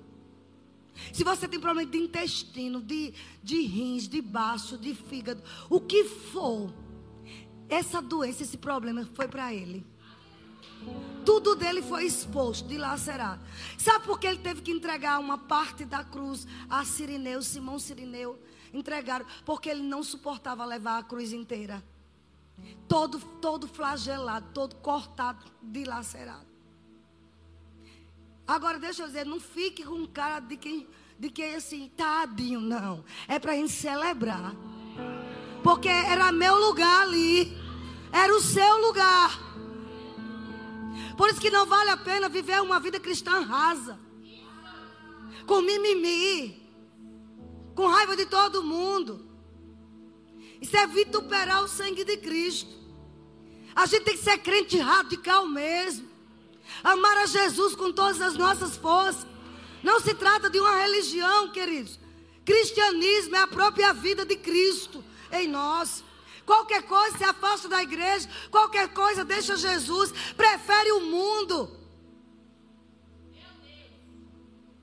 Se 1.12 1.24
você 1.24 1.48
tem 1.48 1.58
problema 1.58 1.90
de 1.90 1.98
intestino, 1.98 2.80
de, 2.80 3.14
de 3.42 3.60
rins, 3.62 4.08
de 4.08 4.20
baço, 4.20 4.76
de 4.76 4.94
fígado, 4.94 5.42
o 5.68 5.80
que 5.80 6.04
for, 6.04 6.72
essa 7.68 8.02
doença, 8.02 8.42
esse 8.42 8.58
problema 8.58 9.08
foi 9.14 9.26
para 9.26 9.52
ele. 9.52 9.86
Tudo 11.24 11.54
dele 11.54 11.80
foi 11.80 12.04
exposto, 12.04 12.66
dilacerado. 12.66 13.42
Sabe 13.78 14.04
por 14.04 14.18
que 14.18 14.26
ele 14.26 14.38
teve 14.38 14.60
que 14.60 14.72
entregar 14.72 15.18
uma 15.20 15.38
parte 15.38 15.84
da 15.84 16.04
cruz 16.04 16.46
a 16.68 16.84
Sirineu, 16.84 17.40
Simão 17.42 17.78
Sirineu? 17.78 18.38
Entregaram, 18.72 19.24
porque 19.44 19.68
ele 19.68 19.82
não 19.82 20.02
suportava 20.02 20.64
levar 20.64 20.98
a 20.98 21.02
cruz 21.02 21.32
inteira. 21.32 21.82
Todo, 22.88 23.18
todo 23.40 23.68
flagelado, 23.68 24.50
todo 24.52 24.76
cortado, 24.76 25.44
dilacerado. 25.62 26.51
Agora, 28.52 28.78
deixa 28.78 29.02
eu 29.02 29.06
dizer, 29.06 29.24
não 29.24 29.40
fique 29.40 29.82
com 29.82 30.06
cara 30.06 30.38
de 30.38 30.58
quem, 30.58 30.86
de 31.18 31.30
quem 31.30 31.54
assim, 31.54 31.90
tadinho, 31.96 32.60
não. 32.60 33.02
É 33.26 33.38
para 33.38 33.52
a 33.52 33.54
gente 33.54 33.72
celebrar. 33.72 34.54
Porque 35.64 35.88
era 35.88 36.30
meu 36.30 36.58
lugar 36.58 37.00
ali. 37.00 37.56
Era 38.12 38.30
o 38.36 38.42
seu 38.42 38.76
lugar. 38.86 39.40
Por 41.16 41.30
isso 41.30 41.40
que 41.40 41.48
não 41.48 41.64
vale 41.64 41.88
a 41.88 41.96
pena 41.96 42.28
viver 42.28 42.60
uma 42.60 42.78
vida 42.78 43.00
cristã 43.00 43.40
rasa. 43.40 43.98
Com 45.46 45.62
mimimi. 45.62 46.62
Com 47.74 47.86
raiva 47.86 48.14
de 48.14 48.26
todo 48.26 48.62
mundo. 48.62 49.26
Isso 50.60 50.76
é 50.76 50.86
vituperar 50.86 51.64
o 51.64 51.68
sangue 51.68 52.04
de 52.04 52.18
Cristo. 52.18 52.70
A 53.74 53.86
gente 53.86 54.04
tem 54.04 54.14
que 54.14 54.22
ser 54.22 54.36
crente 54.36 54.76
radical 54.76 55.46
mesmo. 55.46 56.11
Amar 56.82 57.18
a 57.18 57.26
Jesus 57.26 57.74
com 57.74 57.92
todas 57.92 58.20
as 58.20 58.34
nossas 58.34 58.76
forças. 58.76 59.26
Não 59.82 60.00
se 60.00 60.14
trata 60.14 60.48
de 60.48 60.60
uma 60.60 60.76
religião, 60.76 61.50
queridos. 61.50 61.98
Cristianismo 62.44 63.36
é 63.36 63.40
a 63.40 63.46
própria 63.46 63.92
vida 63.92 64.24
de 64.24 64.36
Cristo 64.36 65.04
em 65.30 65.48
nós. 65.48 66.04
Qualquer 66.44 66.82
coisa 66.82 67.18
se 67.18 67.24
afasta 67.24 67.68
da 67.68 67.82
igreja, 67.82 68.28
qualquer 68.50 68.88
coisa 68.88 69.24
deixa 69.24 69.56
Jesus, 69.56 70.12
prefere 70.36 70.92
o 70.92 71.00
mundo. 71.00 71.82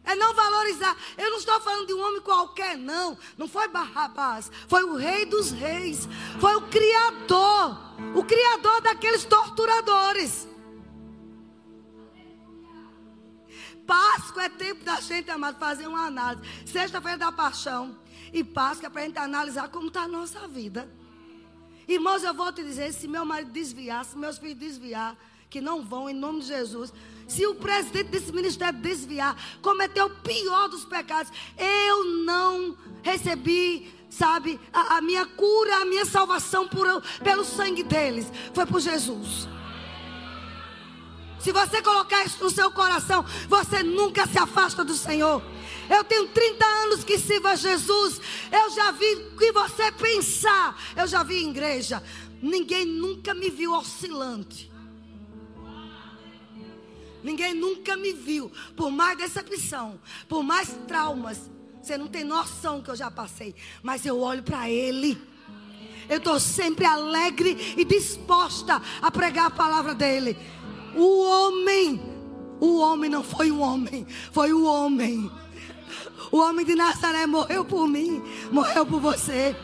É 0.09 0.15
não 0.15 0.33
valorizar. 0.33 0.97
Eu 1.15 1.29
não 1.29 1.37
estou 1.37 1.59
falando 1.61 1.85
de 1.85 1.93
um 1.93 2.01
homem 2.01 2.21
qualquer, 2.21 2.75
não. 2.75 3.15
Não 3.37 3.47
foi 3.47 3.67
Barrabás. 3.67 4.51
Foi 4.67 4.83
o 4.83 4.95
rei 4.95 5.23
dos 5.25 5.51
reis. 5.51 6.09
Foi 6.39 6.55
o 6.55 6.61
criador. 6.63 7.77
O 8.15 8.23
criador 8.23 8.81
daqueles 8.81 9.23
torturadores. 9.25 10.48
Páscoa 13.89 14.43
é 14.43 14.49
tempo 14.49 14.83
da 14.83 15.01
gente, 15.01 15.31
amado, 15.31 15.57
fazer 15.57 15.87
uma 15.87 16.05
análise. 16.05 16.43
Sexta-feira 16.63 17.17
da 17.17 17.31
paixão. 17.31 17.97
E 18.31 18.43
Páscoa 18.43 18.85
é 18.85 18.89
para 18.91 19.01
a 19.01 19.05
gente 19.05 19.17
analisar 19.17 19.67
como 19.69 19.87
está 19.87 20.03
a 20.03 20.07
nossa 20.07 20.47
vida. 20.47 20.87
Irmãos, 21.87 22.23
eu 22.23 22.31
vou 22.31 22.53
te 22.53 22.63
dizer: 22.63 22.93
se 22.93 23.07
meu 23.07 23.25
marido 23.25 23.49
desviar, 23.51 24.05
se 24.05 24.15
meus 24.15 24.37
filhos 24.37 24.59
desviar, 24.59 25.17
que 25.49 25.59
não 25.59 25.81
vão, 25.81 26.07
em 26.07 26.13
nome 26.13 26.41
de 26.41 26.45
Jesus. 26.45 26.93
Se 27.27 27.47
o 27.47 27.55
presidente 27.55 28.09
desse 28.09 28.31
ministério 28.31 28.79
desviar, 28.79 29.35
cometer 29.59 30.03
o 30.03 30.09
pior 30.11 30.69
dos 30.69 30.85
pecados, 30.85 31.31
eu 31.57 32.05
não 32.23 32.77
recebi, 33.01 33.91
sabe, 34.07 34.59
a, 34.71 34.97
a 34.97 35.01
minha 35.01 35.25
cura, 35.25 35.77
a 35.77 35.85
minha 35.85 36.05
salvação 36.05 36.67
por, 36.67 36.85
pelo 37.23 37.43
sangue 37.43 37.81
deles. 37.81 38.31
Foi 38.53 38.67
por 38.67 38.79
Jesus. 38.79 39.47
Se 41.39 41.51
você 41.51 41.81
colocar 41.81 42.25
isso 42.25 42.43
no 42.43 42.49
seu 42.49 42.69
coração, 42.71 43.23
você 43.47 43.81
nunca 43.81 44.27
se 44.27 44.37
afasta 44.37 44.83
do 44.83 44.95
Senhor. 44.95 45.41
Eu 45.89 46.03
tenho 46.03 46.27
30 46.27 46.65
anos 46.65 47.03
que 47.03 47.17
sirvo 47.17 47.47
a 47.47 47.55
Jesus. 47.55 48.21
Eu 48.51 48.69
já 48.71 48.91
vi 48.91 49.15
o 49.15 49.37
que 49.37 49.51
você 49.51 49.91
pensar. 49.91 50.79
Eu 50.95 51.07
já 51.07 51.23
vi 51.23 51.47
igreja. 51.47 52.03
Ninguém 52.41 52.85
nunca 52.85 53.33
me 53.33 53.49
viu 53.49 53.73
oscilante. 53.73 54.69
Ninguém 57.23 57.53
nunca 57.53 57.97
me 57.97 58.13
viu. 58.13 58.51
Por 58.75 58.91
mais 58.91 59.17
decepção, 59.17 59.99
por 60.27 60.43
mais 60.43 60.77
traumas. 60.87 61.49
Você 61.81 61.97
não 61.97 62.07
tem 62.07 62.23
noção 62.23 62.81
que 62.81 62.91
eu 62.91 62.95
já 62.95 63.09
passei. 63.09 63.55
Mas 63.81 64.05
eu 64.05 64.19
olho 64.19 64.43
para 64.43 64.69
Ele. 64.69 65.19
Eu 66.09 66.17
estou 66.17 66.39
sempre 66.39 66.85
alegre 66.85 67.75
e 67.77 67.85
disposta 67.85 68.81
a 69.01 69.11
pregar 69.11 69.45
a 69.45 69.51
palavra 69.51 69.93
dele. 69.93 70.35
O 70.95 71.23
homem, 71.23 72.01
o 72.59 72.79
homem 72.79 73.09
não 73.09 73.23
foi 73.23 73.51
um 73.51 73.61
homem, 73.61 74.05
foi 74.31 74.53
o 74.53 74.63
homem. 74.63 75.29
O 76.31 76.37
homem 76.37 76.65
de 76.65 76.75
Nazaré 76.75 77.25
morreu 77.25 77.65
por 77.65 77.87
mim, 77.87 78.21
morreu 78.51 78.85
por 78.85 78.99
você. 78.99 79.55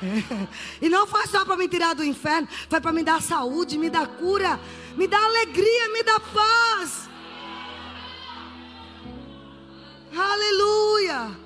E 0.80 0.88
não 0.88 1.08
foi 1.08 1.26
só 1.26 1.44
para 1.44 1.56
me 1.56 1.66
tirar 1.66 1.92
do 1.94 2.04
inferno, 2.04 2.46
foi 2.68 2.80
para 2.80 2.92
me 2.92 3.02
dar 3.02 3.20
saúde, 3.20 3.76
me 3.76 3.90
dar 3.90 4.06
cura, 4.06 4.60
me 4.96 5.08
dar 5.08 5.20
alegria, 5.20 5.92
me 5.92 6.02
dar 6.04 6.20
paz. 6.20 7.08
Aleluia. 10.16 11.36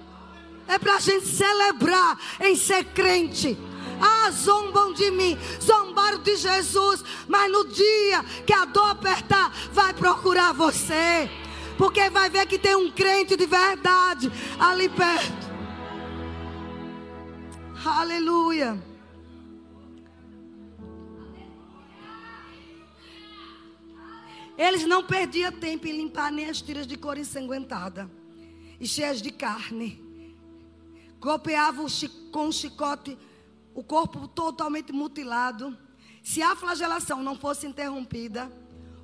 É 0.69 0.79
para 0.79 0.97
a 0.97 1.01
gente 1.01 1.27
celebrar 1.27 2.19
em 2.41 2.55
ser 2.55 2.85
crente. 2.85 3.59
Ah, 4.01 4.31
zombam 4.31 4.92
de 4.92 5.11
mim, 5.11 5.38
zombaram 5.61 6.18
de 6.18 6.37
Jesus, 6.37 7.05
mas 7.29 7.51
no 7.51 7.66
dia 7.68 8.23
que 8.47 8.53
a 8.53 8.64
dor 8.64 8.90
apertar, 8.90 9.53
vai 9.73 9.92
procurar 9.95 10.53
você, 10.53 11.31
porque 11.79 12.11
vai 12.11 12.29
ver 12.29 12.47
que 12.47 12.59
tem 12.59 12.75
um 12.75 12.90
crente 12.90 13.37
de 13.37 13.47
verdade 13.47 14.31
ali 14.59 14.88
perto. 14.88 15.53
Aleluia. 17.85 18.81
Eles 24.57 24.85
não 24.85 25.03
perdiam 25.03 25.51
tempo 25.51 25.87
em 25.87 25.97
limpar 25.97 26.31
nem 26.31 26.49
as 26.49 26.61
tiras 26.61 26.87
de 26.87 26.97
cor 26.97 27.18
ensanguentada 27.18 28.09
e 28.79 28.87
cheias 28.87 29.21
de 29.21 29.33
carne. 29.33 30.01
Golpeavam 31.18 31.87
com 32.31 32.47
um 32.47 32.53
chicote 32.53 33.18
o 33.74 33.82
corpo 33.82 34.28
totalmente 34.28 34.92
mutilado. 34.92 35.76
Se 36.22 36.42
a 36.42 36.54
flagelação 36.54 37.22
não 37.22 37.37
fosse 37.37 37.66
interrompida, 37.66 38.50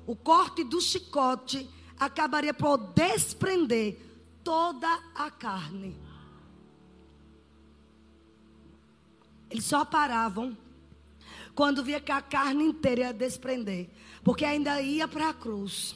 o 0.05 0.15
corte 0.15 0.63
do 0.63 0.79
chicote 0.79 1.69
acabaria 1.99 2.53
por 2.53 2.77
desprender 2.77 3.99
toda 4.43 4.87
a 5.13 5.29
carne. 5.29 5.97
Eles 9.49 9.65
só 9.65 9.83
paravam 9.83 10.55
quando 11.55 11.83
via 11.83 11.99
que 11.99 12.11
a 12.11 12.21
carne 12.21 12.63
inteira 12.63 13.01
ia 13.01 13.13
desprender, 13.13 13.89
porque 14.23 14.45
ainda 14.45 14.81
ia 14.81 15.07
para 15.07 15.29
a 15.29 15.33
cruz. 15.33 15.95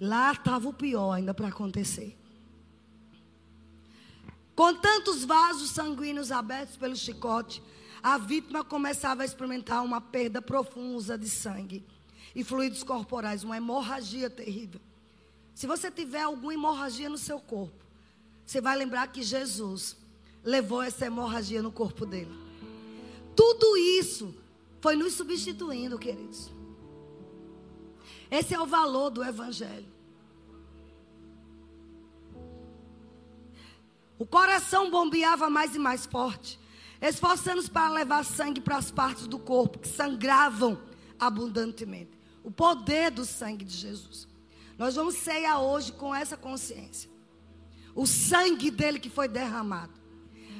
Lá 0.00 0.32
estava 0.32 0.68
o 0.68 0.72
pior 0.72 1.12
ainda 1.12 1.34
para 1.34 1.48
acontecer. 1.48 2.16
Com 4.56 4.74
tantos 4.74 5.22
vasos 5.22 5.70
sanguíneos 5.70 6.32
abertos 6.32 6.78
pelo 6.78 6.96
chicote, 6.96 7.62
a 8.02 8.16
vítima 8.16 8.64
começava 8.64 9.20
a 9.22 9.24
experimentar 9.26 9.84
uma 9.84 10.00
perda 10.00 10.40
profunda 10.40 11.18
de 11.18 11.28
sangue 11.28 11.84
e 12.34 12.42
fluidos 12.42 12.82
corporais, 12.82 13.44
uma 13.44 13.58
hemorragia 13.58 14.30
terrível. 14.30 14.80
Se 15.54 15.66
você 15.66 15.90
tiver 15.90 16.22
alguma 16.22 16.54
hemorragia 16.54 17.10
no 17.10 17.18
seu 17.18 17.38
corpo, 17.38 17.84
você 18.46 18.58
vai 18.60 18.76
lembrar 18.76 19.06
que 19.08 19.22
Jesus 19.22 19.94
levou 20.42 20.82
essa 20.82 21.04
hemorragia 21.04 21.60
no 21.60 21.70
corpo 21.70 22.06
dele. 22.06 22.32
Tudo 23.34 23.76
isso 23.76 24.34
foi 24.80 24.96
nos 24.96 25.12
substituindo, 25.12 25.98
queridos. 25.98 26.50
Esse 28.30 28.54
é 28.54 28.60
o 28.60 28.66
valor 28.66 29.10
do 29.10 29.22
Evangelho. 29.22 29.95
O 34.18 34.26
coração 34.26 34.90
bombeava 34.90 35.50
mais 35.50 35.74
e 35.74 35.78
mais 35.78 36.06
forte, 36.06 36.58
esforçando-se 37.00 37.70
para 37.70 37.88
levar 37.90 38.24
sangue 38.24 38.60
para 38.60 38.76
as 38.76 38.90
partes 38.90 39.26
do 39.26 39.38
corpo 39.38 39.78
que 39.78 39.88
sangravam 39.88 40.78
abundantemente. 41.18 42.10
O 42.42 42.50
poder 42.50 43.10
do 43.10 43.24
sangue 43.24 43.64
de 43.64 43.76
Jesus. 43.76 44.26
Nós 44.78 44.94
vamos 44.94 45.16
cear 45.16 45.60
hoje 45.60 45.92
com 45.92 46.14
essa 46.14 46.36
consciência. 46.36 47.10
O 47.94 48.06
sangue 48.06 48.70
dele 48.70 48.98
que 48.98 49.10
foi 49.10 49.26
derramado 49.26 49.92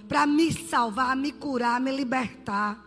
para 0.08 0.26
me 0.26 0.52
salvar, 0.52 1.16
me 1.16 1.32
curar, 1.32 1.80
me 1.80 1.90
libertar. 1.90 2.84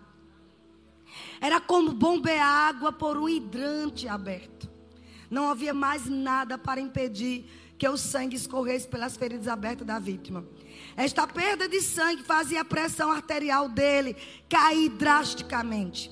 Era 1.41 1.59
como 1.59 1.93
bombear 1.93 2.47
água 2.47 2.91
por 2.91 3.17
um 3.17 3.27
hidrante 3.27 4.07
aberto. 4.07 4.69
Não 5.29 5.49
havia 5.49 5.73
mais 5.73 6.05
nada 6.07 6.57
para 6.57 6.81
impedir 6.81 7.45
que 7.79 7.87
o 7.87 7.95
sangue 7.95 8.35
escorresse 8.35 8.85
pelas 8.85 9.15
feridas 9.15 9.47
abertas 9.47 9.87
da 9.87 9.97
vítima. 9.97 10.45
Esta 10.97 11.25
perda 11.25 11.65
de 11.67 11.79
sangue 11.79 12.23
fazia 12.23 12.59
a 12.59 12.65
pressão 12.65 13.09
arterial 13.09 13.69
dele 13.69 14.17
cair 14.49 14.89
drasticamente. 14.89 16.11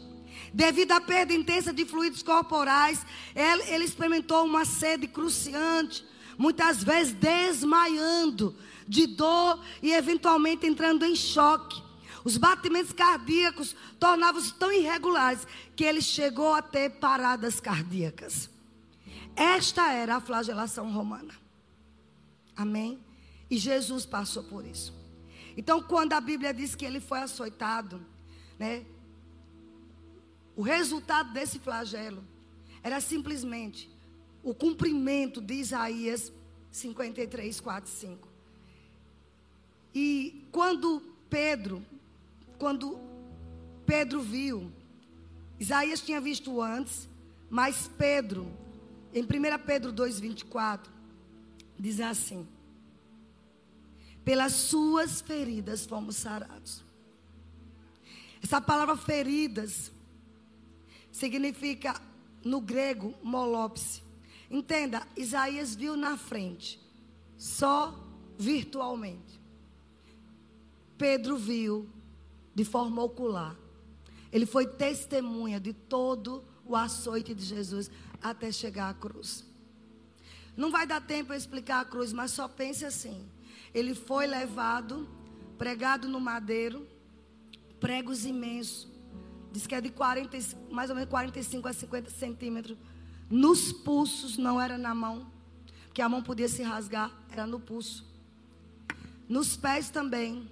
Devido 0.53 0.93
à 0.93 1.01
perda 1.01 1.33
intensa 1.33 1.73
de 1.73 1.83
fluidos 1.83 2.23
corporais, 2.23 3.05
ele, 3.35 3.63
ele 3.63 3.83
experimentou 3.83 4.45
uma 4.45 4.63
sede 4.63 5.07
cruciante, 5.07 6.05
muitas 6.37 6.81
vezes 6.81 7.13
desmaiando 7.13 8.55
de 8.87 9.05
dor 9.05 9.61
e 9.83 9.91
eventualmente 9.91 10.65
entrando 10.65 11.03
em 11.03 11.17
choque. 11.17 11.83
Os 12.23 12.37
batimentos 12.37 12.93
cardíacos 12.93 13.75
tornavam-se 13.99 14.53
tão 14.53 14.71
irregulares 14.71 15.45
que 15.75 15.83
ele 15.83 16.01
chegou 16.01 16.53
a 16.53 16.61
ter 16.61 16.91
paradas 16.91 17.59
cardíacas. 17.59 18.49
Esta 19.35 19.91
era 19.91 20.15
a 20.15 20.21
flagelação 20.21 20.89
romana. 20.91 21.46
Amém? 22.57 22.99
E 23.49 23.57
Jesus 23.57 24.05
passou 24.05 24.43
por 24.43 24.65
isso. 24.65 24.93
Então, 25.55 25.81
quando 25.81 26.13
a 26.13 26.19
Bíblia 26.19 26.53
diz 26.53 26.75
que 26.75 26.83
ele 26.83 26.99
foi 26.99 27.19
açoitado, 27.19 28.05
né? 28.59 28.83
O 30.55 30.63
resultado 30.63 31.31
desse 31.31 31.59
flagelo 31.59 32.23
era 32.81 32.99
simplesmente 32.99 33.89
o 34.43 34.53
cumprimento 34.53 35.39
de 35.39 35.53
Isaías 35.53 36.33
53, 36.71 37.59
4, 37.59 37.89
5. 37.89 38.27
E 39.93 40.47
quando 40.51 41.01
Pedro, 41.29 41.85
quando 42.57 42.99
Pedro 43.85 44.21
viu 44.21 44.71
Isaías 45.59 46.01
tinha 46.01 46.21
visto 46.21 46.61
antes, 46.61 47.09
mas 47.49 47.89
Pedro, 47.97 48.51
em 49.13 49.23
1 49.23 49.27
Pedro 49.65 49.91
2,24, 49.91 50.81
diz 51.79 51.99
assim: 51.99 52.47
Pelas 54.23 54.53
suas 54.53 55.21
feridas 55.21 55.85
fomos 55.85 56.15
sarados. 56.17 56.83
Essa 58.41 58.61
palavra 58.61 58.95
feridas 58.95 59.91
significa 61.11 61.99
no 62.43 62.61
grego 62.61 63.13
molopse. 63.23 64.01
Entenda, 64.49 65.05
Isaías 65.15 65.75
viu 65.75 65.97
na 65.97 66.17
frente, 66.17 66.79
só 67.37 67.97
virtualmente. 68.37 69.39
Pedro 70.97 71.37
viu 71.37 71.89
de 72.55 72.63
forma 72.63 73.03
ocular. 73.03 73.55
Ele 74.31 74.45
foi 74.45 74.67
testemunha 74.67 75.59
de 75.59 75.73
todo 75.73 76.43
o 76.65 76.75
açoite 76.75 77.33
de 77.33 77.43
Jesus 77.43 77.89
até 78.21 78.51
chegar 78.51 78.89
à 78.89 78.93
cruz. 78.93 79.46
Não 80.57 80.71
vai 80.71 80.87
dar 80.87 80.99
tempo 80.99 81.31
eu 81.31 81.37
explicar 81.37 81.81
a 81.81 81.85
cruz, 81.85 82.11
mas 82.11 82.31
só 82.31 82.47
pense 82.47 82.83
assim. 82.83 83.29
Ele 83.71 83.93
foi 83.93 84.25
levado, 84.25 85.07
pregado 85.55 86.09
no 86.09 86.19
madeiro, 86.19 86.87
pregos 87.79 88.25
imensos. 88.25 88.87
Diz 89.51 89.67
que 89.67 89.75
é 89.75 89.79
de 89.79 89.91
40, 89.91 90.35
mais 90.71 90.89
ou 90.89 90.95
menos 90.95 91.11
45 91.11 91.67
a 91.67 91.73
50 91.73 92.09
centímetros. 92.09 92.75
Nos 93.29 93.71
pulsos, 93.71 94.35
não 94.35 94.59
era 94.59 94.79
na 94.79 94.95
mão. 94.95 95.31
Porque 95.85 96.01
a 96.01 96.09
mão 96.09 96.23
podia 96.23 96.49
se 96.49 96.63
rasgar, 96.63 97.11
era 97.29 97.45
no 97.45 97.59
pulso. 97.59 98.03
Nos 99.29 99.55
pés 99.55 99.91
também. 99.91 100.49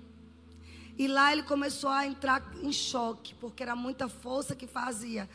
E 0.99 1.07
lá 1.07 1.31
ele 1.31 1.41
começou 1.41 1.89
a 1.89 2.05
entrar 2.05 2.43
em 2.61 2.71
choque, 2.71 3.33
porque 3.35 3.63
era 3.63 3.75
muita 3.75 4.07
força 4.07 4.55
que 4.55 4.67
fazia 4.67 5.27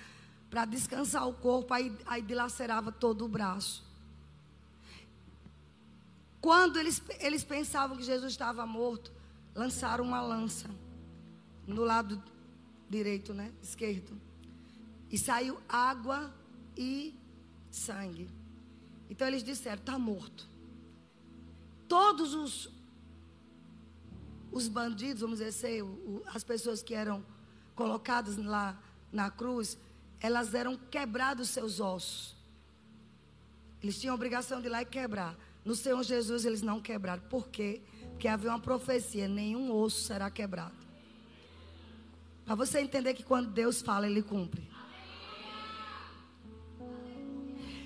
para 0.48 0.64
descansar 0.64 1.28
o 1.28 1.34
corpo, 1.34 1.74
aí, 1.74 1.92
aí 2.06 2.22
dilacerava 2.22 2.92
todo 2.92 3.24
o 3.24 3.28
braço. 3.28 3.89
Quando 6.40 6.78
eles, 6.78 7.02
eles 7.18 7.44
pensavam 7.44 7.96
que 7.96 8.02
Jesus 8.02 8.32
estava 8.32 8.66
morto, 8.66 9.12
lançaram 9.54 10.04
uma 10.04 10.20
lança 10.22 10.70
no 11.66 11.84
lado 11.84 12.22
direito, 12.88 13.34
né? 13.34 13.52
Esquerdo. 13.62 14.18
E 15.10 15.18
saiu 15.18 15.60
água 15.68 16.32
e 16.76 17.14
sangue. 17.70 18.28
Então 19.08 19.26
eles 19.26 19.42
disseram: 19.42 19.78
está 19.78 19.98
morto. 19.98 20.48
Todos 21.88 22.34
os, 22.34 22.70
os 24.52 24.68
bandidos, 24.68 25.20
vamos 25.20 25.38
dizer 25.38 25.50
assim, 25.50 26.22
as 26.26 26.44
pessoas 26.44 26.82
que 26.82 26.94
eram 26.94 27.24
colocadas 27.74 28.36
lá 28.36 28.80
na 29.12 29.30
cruz, 29.30 29.76
elas 30.20 30.54
eram 30.54 30.76
quebrados 30.76 31.50
seus 31.50 31.80
ossos. 31.80 32.36
Eles 33.82 33.98
tinham 33.98 34.12
a 34.12 34.14
obrigação 34.14 34.60
de 34.60 34.68
ir 34.68 34.70
lá 34.70 34.82
e 34.82 34.84
quebrar. 34.84 35.36
No 35.64 35.74
Senhor 35.74 36.02
Jesus 36.02 36.44
eles 36.44 36.62
não 36.62 36.80
quebraram. 36.80 37.22
Por 37.28 37.48
quê? 37.48 37.80
Porque 38.10 38.28
havia 38.28 38.50
uma 38.50 38.60
profecia: 38.60 39.28
nenhum 39.28 39.72
osso 39.72 40.02
será 40.02 40.30
quebrado. 40.30 40.74
Para 42.44 42.54
você 42.54 42.80
entender 42.80 43.14
que 43.14 43.22
quando 43.22 43.50
Deus 43.50 43.80
fala, 43.80 44.06
Ele 44.06 44.22
cumpre. 44.22 44.68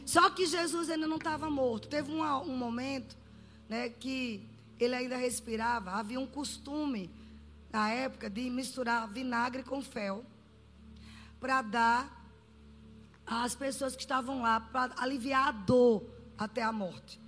Só 0.07 0.31
que 0.31 0.47
Jesus 0.47 0.91
ainda 0.91 1.07
não 1.07 1.17
estava 1.17 1.51
morto. 1.51 1.89
Teve 1.89 2.13
um, 2.13 2.23
um 2.23 2.57
momento 2.57 3.17
né, 3.69 3.89
que 3.89 4.47
ele 4.79 4.95
ainda 4.95 5.17
respirava. 5.17 5.93
Havia 5.93 6.21
um 6.21 6.27
costume 6.27 7.11
na 7.73 7.91
época 7.91 8.29
de 8.29 8.49
misturar 8.51 9.09
vinagre 9.09 9.63
com 9.63 9.83
fel 9.83 10.25
para 11.41 11.63
dar 11.63 12.25
às 13.27 13.55
pessoas 13.55 13.97
que 13.97 14.03
estavam 14.03 14.43
lá 14.43 14.61
para 14.61 14.95
aliviar 14.99 15.49
a 15.49 15.53
dor 15.53 16.05
até 16.37 16.63
a 16.63 16.73
morte. 16.73 17.21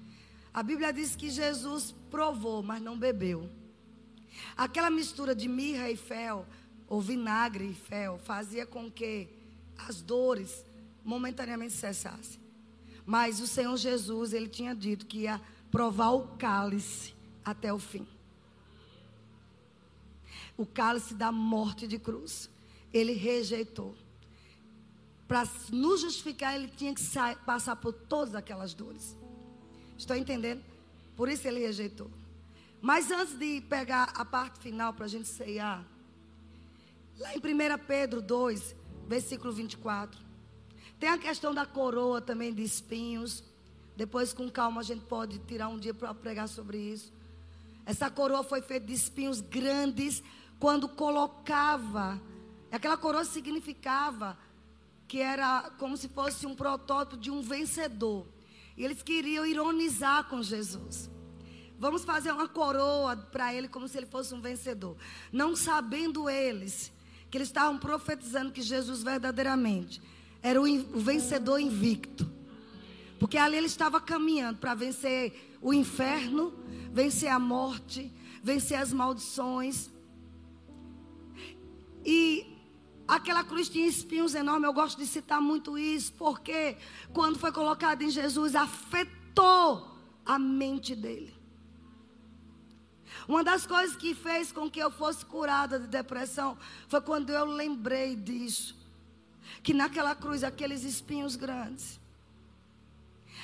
A 0.56 0.62
Bíblia 0.62 0.90
diz 0.90 1.14
que 1.14 1.28
Jesus 1.28 1.94
provou, 2.10 2.62
mas 2.62 2.80
não 2.80 2.98
bebeu. 2.98 3.46
Aquela 4.56 4.88
mistura 4.88 5.34
de 5.34 5.46
mirra 5.46 5.90
e 5.90 5.98
fel 5.98 6.46
ou 6.88 6.98
vinagre 6.98 7.66
e 7.66 7.74
fel, 7.74 8.18
fazia 8.24 8.64
com 8.64 8.90
que 8.90 9.28
as 9.76 10.00
dores 10.00 10.64
momentaneamente 11.04 11.74
cessassem. 11.74 12.40
Mas 13.04 13.38
o 13.38 13.46
Senhor 13.46 13.76
Jesus, 13.76 14.32
ele 14.32 14.48
tinha 14.48 14.74
dito 14.74 15.04
que 15.04 15.24
ia 15.24 15.42
provar 15.70 16.12
o 16.12 16.28
cálice 16.38 17.14
até 17.44 17.70
o 17.70 17.78
fim. 17.78 18.08
O 20.56 20.64
cálice 20.64 21.12
da 21.12 21.30
morte 21.30 21.86
de 21.86 21.98
cruz. 21.98 22.48
Ele 22.94 23.12
rejeitou. 23.12 23.94
Para 25.28 25.46
nos 25.70 26.00
justificar, 26.00 26.54
ele 26.54 26.68
tinha 26.68 26.94
que 26.94 27.02
passar 27.44 27.76
por 27.76 27.92
todas 27.92 28.34
aquelas 28.34 28.72
dores. 28.72 29.14
Estou 29.98 30.16
entendendo? 30.16 30.62
Por 31.16 31.28
isso 31.28 31.46
ele 31.46 31.60
rejeitou. 31.60 32.10
Mas 32.80 33.10
antes 33.10 33.38
de 33.38 33.60
pegar 33.62 34.12
a 34.14 34.24
parte 34.24 34.60
final 34.60 34.92
para 34.92 35.06
a 35.06 35.08
gente 35.08 35.28
ceiar, 35.28 35.84
Lá 37.18 37.34
em 37.34 37.38
1 37.38 37.78
Pedro 37.86 38.20
2, 38.20 38.76
versículo 39.08 39.50
24. 39.50 40.20
Tem 41.00 41.08
a 41.08 41.16
questão 41.16 41.54
da 41.54 41.64
coroa 41.64 42.20
também 42.20 42.52
de 42.52 42.62
espinhos. 42.62 43.42
Depois, 43.96 44.34
com 44.34 44.50
calma, 44.50 44.82
a 44.82 44.84
gente 44.84 45.04
pode 45.06 45.38
tirar 45.40 45.68
um 45.68 45.78
dia 45.78 45.94
para 45.94 46.12
pregar 46.12 46.46
sobre 46.46 46.76
isso. 46.76 47.10
Essa 47.86 48.10
coroa 48.10 48.44
foi 48.44 48.60
feita 48.60 48.86
de 48.86 48.92
espinhos 48.92 49.40
grandes 49.40 50.22
quando 50.60 50.88
colocava. 50.88 52.20
Aquela 52.70 52.98
coroa 52.98 53.24
significava 53.24 54.36
que 55.08 55.20
era 55.20 55.70
como 55.78 55.96
se 55.96 56.08
fosse 56.08 56.46
um 56.46 56.54
protótipo 56.54 57.16
de 57.16 57.30
um 57.30 57.40
vencedor. 57.40 58.26
E 58.76 58.84
eles 58.84 59.02
queriam 59.02 59.46
ironizar 59.46 60.24
com 60.24 60.42
Jesus. 60.42 61.10
Vamos 61.78 62.04
fazer 62.04 62.32
uma 62.32 62.48
coroa 62.48 63.16
para 63.16 63.52
ele 63.54 63.68
como 63.68 63.86
se 63.86 63.98
ele 63.98 64.06
fosse 64.06 64.34
um 64.34 64.40
vencedor. 64.40 64.96
Não 65.32 65.54
sabendo 65.54 66.28
eles 66.28 66.92
que 67.30 67.38
eles 67.38 67.48
estavam 67.48 67.78
profetizando 67.78 68.52
que 68.52 68.62
Jesus 68.62 69.02
verdadeiramente 69.02 70.00
era 70.42 70.60
o 70.60 71.00
vencedor 71.00 71.58
invicto. 71.58 72.30
Porque 73.18 73.38
ali 73.38 73.56
ele 73.56 73.66
estava 73.66 74.00
caminhando 74.00 74.58
para 74.58 74.74
vencer 74.74 75.56
o 75.60 75.72
inferno, 75.72 76.52
vencer 76.92 77.30
a 77.30 77.38
morte, 77.38 78.12
vencer 78.42 78.78
as 78.78 78.92
maldições. 78.92 79.90
E 82.04 82.55
aquela 83.06 83.44
cruz 83.44 83.68
tinha 83.68 83.86
espinhos 83.86 84.34
enormes. 84.34 84.64
Eu 84.64 84.72
gosto 84.72 84.98
de 84.98 85.06
citar 85.06 85.40
muito 85.40 85.78
isso, 85.78 86.12
porque 86.14 86.76
quando 87.12 87.38
foi 87.38 87.52
colocado 87.52 88.02
em 88.02 88.10
Jesus, 88.10 88.54
afetou 88.54 89.96
a 90.24 90.38
mente 90.38 90.94
dele. 90.94 91.34
Uma 93.28 93.42
das 93.42 93.66
coisas 93.66 93.96
que 93.96 94.14
fez 94.14 94.52
com 94.52 94.70
que 94.70 94.78
eu 94.78 94.90
fosse 94.90 95.24
curada 95.24 95.80
de 95.80 95.86
depressão 95.86 96.56
foi 96.88 97.00
quando 97.00 97.30
eu 97.30 97.44
lembrei 97.44 98.14
disso. 98.14 98.76
Que 99.62 99.72
naquela 99.72 100.14
cruz, 100.14 100.44
aqueles 100.44 100.84
espinhos 100.84 101.36
grandes 101.36 102.00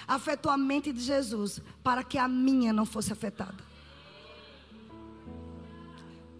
afetou 0.07 0.51
a 0.51 0.57
mente 0.57 0.92
de 0.92 1.01
Jesus 1.01 1.61
para 1.83 2.03
que 2.03 2.18
a 2.18 2.29
minha 2.29 2.72
não 2.72 2.85
fosse 2.85 3.12
afetada. 3.12 3.72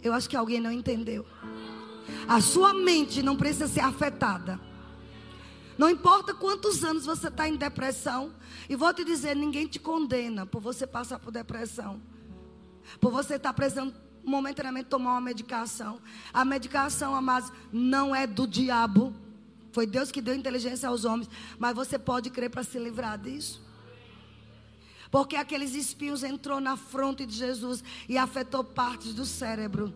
Eu 0.03 0.13
acho 0.13 0.29
que 0.29 0.37
alguém 0.37 0.61
não 0.61 0.73
entendeu. 0.73 1.25
A 2.29 2.41
sua 2.41 2.73
mente 2.73 3.23
não 3.23 3.37
precisa 3.37 3.67
ser 3.67 3.81
afetada. 3.81 4.61
Não 5.77 5.89
importa 5.89 6.35
quantos 6.35 6.85
anos 6.85 7.07
você 7.07 7.29
está 7.29 7.49
em 7.49 7.57
depressão. 7.57 8.33
E 8.69 8.77
vou 8.77 8.93
te 8.93 9.05
dizer: 9.05 9.35
ninguém 9.35 9.67
te 9.67 9.79
condena 9.79 10.47
por 10.47 10.61
você 10.61 10.87
passar 10.87 11.19
por 11.19 11.33
depressão. 11.33 12.01
Por 13.01 13.11
você 13.11 13.37
estar 13.37 13.53
precisando 13.53 13.95
momentaneamente 14.25 14.89
tomar 14.89 15.13
uma 15.13 15.21
medicação. 15.21 16.01
A 16.33 16.45
medicação, 16.45 17.15
amados, 17.15 17.51
não 17.73 18.15
é 18.15 18.27
do 18.27 18.47
diabo. 18.47 19.15
Foi 19.73 19.87
Deus 19.87 20.13
que 20.13 20.21
deu 20.21 20.35
inteligência 20.35 20.89
aos 20.89 21.05
homens. 21.05 21.29
Mas 21.59 21.75
você 21.75 21.99
pode 21.99 22.31
crer 22.31 22.51
para 22.51 22.63
se 22.63 22.79
livrar 22.79 23.19
disso. 23.19 23.63
Porque 25.11 25.37
aqueles 25.37 25.75
espinhos 25.75 26.23
entrou 26.23 26.61
na 26.61 26.77
fronte 26.77 27.27
de 27.27 27.35
Jesus 27.35 27.83
e 28.09 28.17
afetou 28.17 28.65
partes 28.65 29.13
do 29.15 29.27
cérebro. 29.27 29.93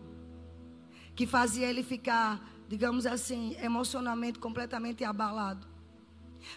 Que 1.17 1.27
fazia 1.27 1.67
ele 1.67 1.83
ficar, 1.83 2.39
digamos 2.69 3.05
assim, 3.05 3.57
emocionalmente 3.61 4.39
completamente 4.39 5.03
abalado. 5.03 5.67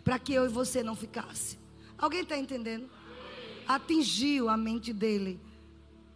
Para 0.05 0.21
que 0.21 0.33
eu 0.33 0.45
e 0.45 0.49
você 0.49 0.85
não 0.85 0.95
ficasse. 0.95 1.59
Alguém 1.99 2.21
está 2.21 2.39
entendendo? 2.39 2.89
Atingiu 3.67 4.49
a 4.49 4.57
mente 4.57 4.93
dele 4.93 5.41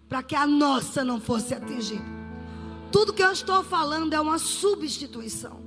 para 0.09 0.23
que 0.23 0.37
a 0.37 0.47
nossa 0.47 1.03
não 1.03 1.21
fosse 1.21 1.55
atingida. 1.55 2.05
Tudo 2.93 3.13
que 3.13 3.23
eu 3.23 3.33
estou 3.33 3.65
falando 3.65 4.13
é 4.13 4.21
uma 4.21 4.39
substituição. 4.39 5.61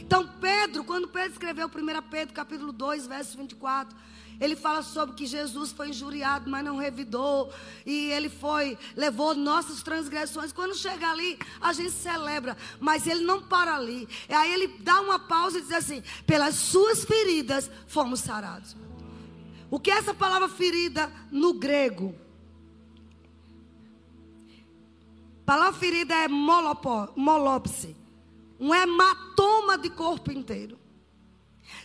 Então, 0.00 0.26
Pedro, 0.40 0.82
quando 0.82 1.06
Pedro 1.06 1.30
escreveu 1.30 1.68
1 1.68 1.70
Pedro, 2.10 2.34
capítulo 2.34 2.72
2, 2.72 3.06
verso 3.06 3.36
24, 3.38 3.96
ele 4.40 4.54
fala 4.54 4.82
sobre 4.82 5.14
que 5.14 5.26
Jesus 5.26 5.72
foi 5.72 5.90
injuriado, 5.90 6.50
mas 6.50 6.64
não 6.64 6.76
revidou. 6.76 7.52
E 7.84 8.10
ele 8.10 8.28
foi, 8.28 8.76
levou 8.94 9.34
nossas 9.34 9.82
transgressões. 9.82 10.52
Quando 10.52 10.74
chega 10.74 11.10
ali, 11.10 11.38
a 11.60 11.72
gente 11.72 11.92
celebra. 11.92 12.56
Mas 12.78 13.06
ele 13.06 13.24
não 13.24 13.42
para 13.42 13.74
ali. 13.74 14.08
Aí 14.28 14.52
ele 14.52 14.68
dá 14.80 15.00
uma 15.00 15.18
pausa 15.18 15.58
e 15.58 15.62
diz 15.62 15.72
assim: 15.72 16.02
pelas 16.26 16.54
suas 16.56 17.04
feridas 17.04 17.70
fomos 17.86 18.20
sarados. 18.20 18.76
O 19.70 19.80
que 19.80 19.90
é 19.90 19.98
essa 19.98 20.14
palavra 20.14 20.48
ferida 20.48 21.10
no 21.30 21.54
grego? 21.54 22.14
A 25.42 25.46
palavra 25.46 25.78
ferida 25.78 26.14
é 26.14 26.28
molopse. 26.28 27.96
Um 28.58 28.74
hematoma 28.74 29.78
de 29.78 29.90
corpo 29.90 30.30
inteiro. 30.32 30.78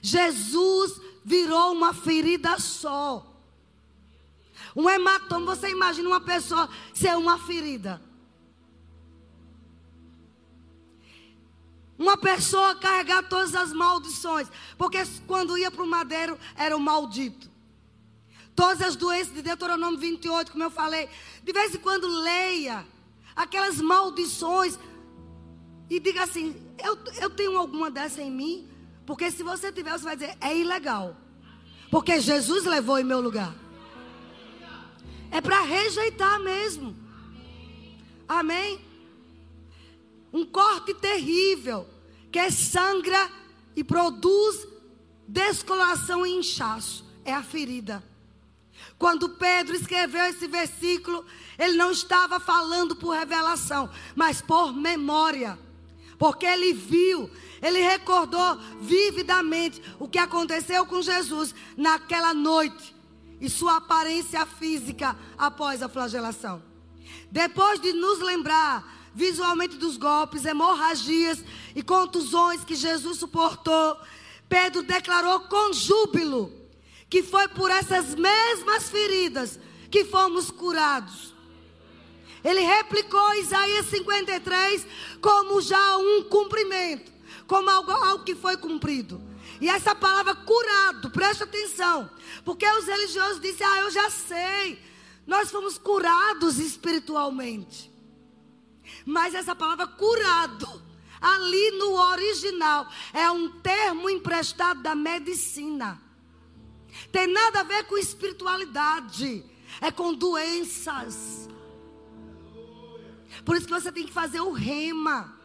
Jesus 0.02 1.00
virou 1.24 1.72
uma 1.72 1.94
ferida 1.94 2.60
só. 2.60 3.28
Um 4.76 4.90
hematoma, 4.90 5.56
você 5.56 5.70
imagina 5.70 6.08
uma 6.08 6.22
pessoa 6.22 6.70
ser 6.94 7.16
uma 7.18 7.38
ferida. 7.38 8.02
Uma 11.98 12.18
pessoa 12.18 12.76
carregar 12.76 13.30
todas 13.30 13.54
as 13.54 13.72
maldições. 13.72 14.48
Porque 14.78 14.98
quando 15.28 15.58
ia 15.58 15.70
para 15.70 15.84
o 15.84 15.88
madeiro, 15.88 16.38
era 16.56 16.76
o 16.76 16.80
maldito. 16.80 17.50
Todas 18.56 18.82
as 18.82 18.96
doenças 18.96 19.34
de 19.34 19.42
Deuteronômio 19.42 20.00
28, 20.00 20.52
como 20.52 20.64
eu 20.64 20.72
falei. 20.72 21.08
De 21.44 21.54
vez 21.54 21.76
em 21.76 21.78
quando 21.78 22.08
leia 22.08 22.86
aquelas 23.36 23.80
maldições. 23.80 24.80
E 25.90 26.00
diga 26.00 26.24
assim: 26.24 26.56
eu, 26.84 26.98
eu 27.22 27.30
tenho 27.30 27.58
alguma 27.58 27.92
dessa 27.92 28.22
em 28.22 28.32
mim? 28.32 28.71
Porque 29.06 29.32
se 29.32 29.44
você 29.44 29.72
tiver, 29.72 29.92
você 29.92 30.04
vai 30.04 30.16
dizer, 30.16 30.38
é 30.40 30.58
ilegal. 30.58 31.16
Porque 31.90 32.20
Jesus 32.20 32.66
levou 32.66 32.98
em 33.00 33.04
meu 33.04 33.20
lugar. 33.20 33.54
É 35.30 35.42
para 35.42 35.62
rejeitar 35.62 36.40
mesmo. 36.40 36.96
Amém? 38.28 38.80
Um 40.32 40.46
corte 40.46 40.94
terrível 40.94 41.88
que 42.32 42.50
sangra 42.50 43.30
e 43.76 43.84
produz 43.84 44.68
descolação 45.28 46.26
e 46.26 46.32
inchaço. 46.32 47.06
É 47.26 47.34
a 47.34 47.44
ferida. 47.44 48.04
Quando 48.98 49.30
Pedro 49.30 49.76
escreveu 49.76 50.24
esse 50.26 50.48
versículo, 50.48 51.26
ele 51.58 51.76
não 51.76 51.92
estava 51.92 52.40
falando 52.40 52.96
por 52.96 53.16
revelação, 53.16 53.90
mas 54.16 54.42
por 54.42 54.74
memória. 54.74 55.58
Porque 56.22 56.46
ele 56.46 56.72
viu 56.72 57.30
ele 57.62 57.80
recordou 57.80 58.58
vividamente 58.82 59.82
o 60.00 60.08
que 60.08 60.18
aconteceu 60.18 60.86
com 60.86 61.02
Jesus 61.02 61.54
naquela 61.78 62.34
noite 62.34 62.96
e 63.40 63.50
sua 63.50 63.78
aparência 63.78 64.46
física 64.46 65.16
após 65.38 65.84
a 65.84 65.90
flagelação. 65.90 66.62
Depois 67.30 67.80
de 67.80 67.94
nos 67.94 68.20
lembrar 68.20 69.12
visualmente 69.14 69.78
dos 69.78 69.96
golpes, 69.96 70.46
hemorragias 70.46 71.44
e 71.76 71.84
contusões 71.84 72.64
que 72.64 72.76
Jesus 72.76 73.20
suportou, 73.20 73.98
Pedro 74.50 74.82
declarou 74.82 75.42
com 75.42 75.72
júbilo 75.72 76.52
que 77.10 77.22
foi 77.22 77.48
por 77.50 77.70
essas 77.70 78.16
mesmas 78.16 78.90
feridas 78.90 79.60
que 79.92 80.06
fomos 80.06 80.50
curados. 80.50 81.36
Ele 82.44 82.62
replicou 82.62 83.34
Isaías 83.36 83.86
53 83.88 84.88
como 85.22 85.62
já 85.62 85.98
um 85.98 86.24
cumprimento 86.24 87.12
como 87.52 87.70
algo, 87.70 87.92
algo 87.92 88.24
que 88.24 88.34
foi 88.34 88.56
cumprido. 88.56 89.22
E 89.60 89.68
essa 89.68 89.94
palavra 89.94 90.34
curado, 90.34 91.10
preste 91.12 91.44
atenção. 91.44 92.10
Porque 92.46 92.66
os 92.66 92.86
religiosos 92.86 93.42
dizem, 93.42 93.68
ah, 93.68 93.80
eu 93.82 93.92
já 93.92 94.10
sei. 94.10 94.82
Nós 95.28 95.52
fomos 95.52 95.78
curados 95.78 96.60
espiritualmente. 96.60 97.92
Mas 99.06 99.36
essa 99.36 99.54
palavra 99.54 99.86
curado, 99.86 100.82
ali 101.20 101.72
no 101.72 101.92
original, 101.92 102.88
é 103.12 103.30
um 103.30 103.50
termo 103.60 104.10
emprestado 104.10 104.82
da 104.82 104.96
medicina. 104.96 106.02
Tem 107.12 107.28
nada 107.28 107.60
a 107.60 107.64
ver 107.64 107.84
com 107.84 107.98
espiritualidade. 107.98 109.44
É 109.82 109.92
com 109.92 110.14
doenças. 110.14 111.50
Por 113.46 113.56
isso 113.56 113.66
que 113.66 113.74
você 113.74 113.92
tem 113.92 114.06
que 114.06 114.14
fazer 114.14 114.40
o 114.42 114.52
rema 114.52 115.42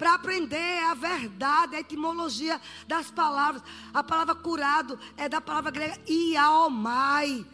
para 0.00 0.14
aprender 0.14 0.82
a 0.84 0.94
verdade, 0.94 1.76
a 1.76 1.80
etimologia 1.80 2.58
das 2.88 3.10
palavras. 3.10 3.62
A 3.92 4.02
palavra 4.02 4.34
curado 4.34 4.98
é 5.16 5.28
da 5.28 5.42
palavra 5.42 5.70
grega 5.70 6.00
iaomai, 6.08 7.44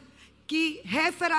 que 0.47 0.81
refere, 0.85 1.35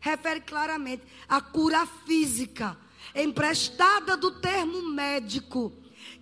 refere 0.00 0.40
claramente 0.42 1.02
a 1.28 1.40
cura 1.40 1.84
física, 2.06 2.76
emprestada 3.14 4.16
do 4.16 4.30
termo 4.40 4.90
médico, 4.92 5.72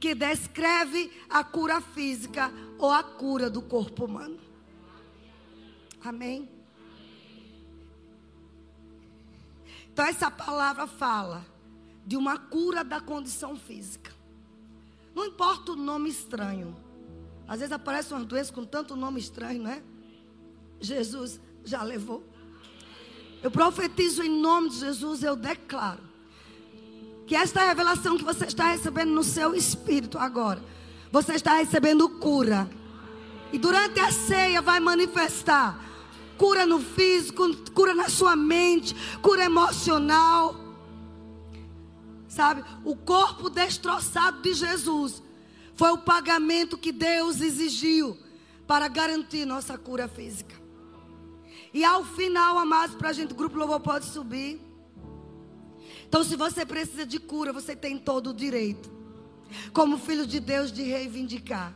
que 0.00 0.14
descreve 0.14 1.12
a 1.28 1.44
cura 1.44 1.80
física 1.80 2.50
ou 2.78 2.90
a 2.90 3.02
cura 3.02 3.50
do 3.50 3.60
corpo 3.60 4.06
humano. 4.06 4.38
Amém? 6.02 6.57
Então, 9.99 10.07
essa 10.07 10.30
palavra 10.30 10.86
fala 10.86 11.44
de 12.07 12.16
uma 12.16 12.38
cura 12.38 12.84
da 12.84 13.01
condição 13.01 13.57
física. 13.57 14.12
Não 15.12 15.26
importa 15.26 15.72
o 15.72 15.74
nome 15.74 16.09
estranho. 16.09 16.76
Às 17.49 17.59
vezes 17.59 17.72
aparece 17.72 18.14
uma 18.14 18.22
doença 18.22 18.53
com 18.53 18.64
tanto 18.64 18.94
nome 18.94 19.18
estranho, 19.18 19.61
não 19.61 19.72
é? 19.72 19.82
Jesus 20.80 21.40
já 21.64 21.82
levou. 21.82 22.22
Eu 23.42 23.51
profetizo 23.51 24.22
em 24.22 24.28
nome 24.40 24.68
de 24.68 24.78
Jesus, 24.78 25.24
eu 25.24 25.34
declaro 25.34 26.05
que 27.26 27.34
esta 27.34 27.64
revelação 27.64 28.16
que 28.16 28.22
você 28.22 28.44
está 28.44 28.68
recebendo 28.68 29.11
no 29.11 29.24
seu 29.24 29.53
espírito 29.53 30.16
agora, 30.16 30.62
você 31.11 31.32
está 31.32 31.55
recebendo 31.55 32.09
cura. 32.09 32.70
E 33.53 33.59
durante 33.59 33.99
a 33.99 34.12
ceia 34.12 34.62
vai 34.62 34.78
manifestar 34.78 35.76
cura 36.39 36.64
no 36.64 36.80
físico, 36.80 37.55
cura 37.74 37.93
na 37.93 38.09
sua 38.09 38.36
mente, 38.36 38.95
cura 39.20 39.45
emocional. 39.45 40.55
Sabe? 42.28 42.64
O 42.84 42.95
corpo 42.97 43.51
destroçado 43.51 44.41
de 44.41 44.55
Jesus 44.55 45.22
foi 45.74 45.91
o 45.91 45.99
pagamento 45.99 46.78
que 46.78 46.93
Deus 46.93 47.41
exigiu 47.41 48.16
para 48.66 48.86
garantir 48.86 49.45
nossa 49.45 49.76
cura 49.76 50.07
física. 50.07 50.55
E 51.74 51.84
ao 51.84 52.05
final, 52.05 52.59
amados, 52.59 52.97
para 52.97 53.11
a 53.11 53.12
gente, 53.12 53.32
o 53.32 53.36
grupo 53.36 53.59
louvor 53.59 53.80
pode 53.80 54.07
subir. 54.07 54.61
Então, 56.07 56.24
se 56.24 56.36
você 56.36 56.64
precisa 56.64 57.05
de 57.05 57.18
cura, 57.18 57.53
você 57.53 57.76
tem 57.76 57.99
todo 57.99 58.30
o 58.30 58.34
direito, 58.34 58.91
como 59.72 59.99
filho 59.99 60.26
de 60.26 60.41
Deus, 60.41 60.72
de 60.72 60.82
reivindicar, 60.82 61.74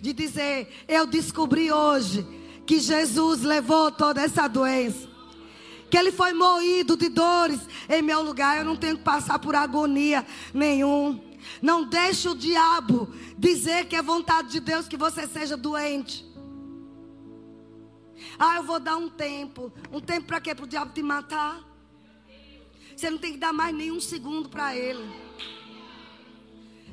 de 0.00 0.12
dizer: 0.12 0.68
Eu 0.86 1.06
descobri 1.06 1.72
hoje 1.72 2.26
que 2.68 2.78
Jesus 2.78 3.40
levou 3.40 3.90
toda 3.90 4.20
essa 4.20 4.46
doença 4.46 5.08
que 5.90 5.96
ele 5.96 6.12
foi 6.12 6.34
moído 6.34 6.98
de 6.98 7.08
dores 7.08 7.58
em 7.88 8.02
meu 8.02 8.22
lugar. 8.22 8.58
Eu 8.58 8.64
não 8.66 8.76
tenho 8.76 8.98
que 8.98 9.02
passar 9.02 9.38
por 9.38 9.56
agonia 9.56 10.26
nenhum. 10.52 11.18
Não 11.62 11.82
deixe 11.82 12.28
o 12.28 12.34
diabo 12.34 13.08
dizer 13.38 13.86
que 13.86 13.96
é 13.96 14.02
vontade 14.02 14.50
de 14.50 14.60
Deus 14.60 14.86
que 14.86 14.98
você 14.98 15.26
seja 15.26 15.56
doente. 15.56 16.26
Ah, 18.38 18.56
eu 18.56 18.64
vou 18.64 18.78
dar 18.78 18.98
um 18.98 19.08
tempo. 19.08 19.72
Um 19.90 19.98
tempo 20.00 20.26
para 20.26 20.38
quê? 20.38 20.54
Para 20.54 20.66
o 20.66 20.68
diabo 20.68 20.92
te 20.92 21.02
matar? 21.02 21.64
Você 22.94 23.08
não 23.08 23.16
tem 23.16 23.32
que 23.32 23.38
dar 23.38 23.54
mais 23.54 23.74
nenhum 23.74 23.98
segundo 23.98 24.50
para 24.50 24.76
ele. 24.76 25.10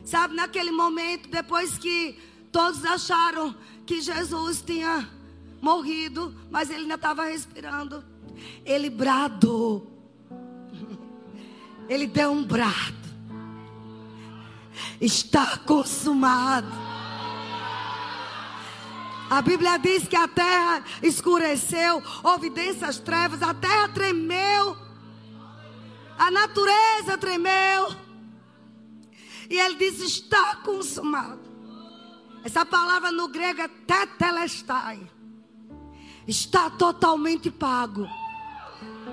Sabe, 0.06 0.36
naquele 0.36 0.72
momento, 0.72 1.28
depois 1.28 1.78
que 1.78 2.18
todos 2.50 2.86
acharam 2.86 3.54
que 3.86 4.00
Jesus 4.00 4.62
tinha 4.62 5.14
morrido, 5.66 6.32
mas 6.52 6.70
ele 6.70 6.82
ainda 6.82 6.94
estava 6.94 7.26
respirando. 7.26 8.06
Ele 8.64 8.88
bradou. 8.88 9.92
Ele 11.90 12.06
deu 12.06 12.32
um 12.32 12.44
brado. 12.44 13.06
Está 15.02 15.58
consumado. 15.58 16.68
A 19.28 19.42
Bíblia 19.42 19.80
diz 19.80 20.08
que 20.08 20.16
a 20.16 20.28
terra 20.28 20.84
escureceu, 21.02 22.02
houve 22.24 22.52
densas 22.52 23.00
trevas, 23.00 23.42
a 23.42 23.56
terra 23.56 23.90
tremeu, 23.90 24.78
a 26.16 26.30
natureza 26.30 27.18
tremeu. 27.18 27.96
E 29.50 29.58
ele 29.58 29.76
diz: 29.76 30.00
está 30.00 30.58
consumado. 30.58 31.42
Essa 32.44 32.64
palavra 32.64 33.12
no 33.12 33.28
grego 33.28 33.62
é 33.62 33.68
tetelestai. 33.68 35.15
Está 36.28 36.70
totalmente 36.70 37.52
pago. 37.52 38.08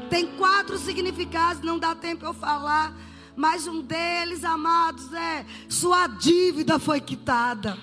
Tem 0.08 0.26
quatro 0.36 0.78
significados, 0.78 1.62
não 1.62 1.78
dá 1.78 1.94
tempo 1.94 2.24
eu 2.24 2.34
falar, 2.34 2.94
Mas 3.34 3.66
um 3.66 3.80
deles, 3.80 4.44
amados, 4.44 5.12
é: 5.12 5.46
sua 5.68 6.06
dívida 6.06 6.78
foi 6.78 7.00
quitada. 7.00 7.78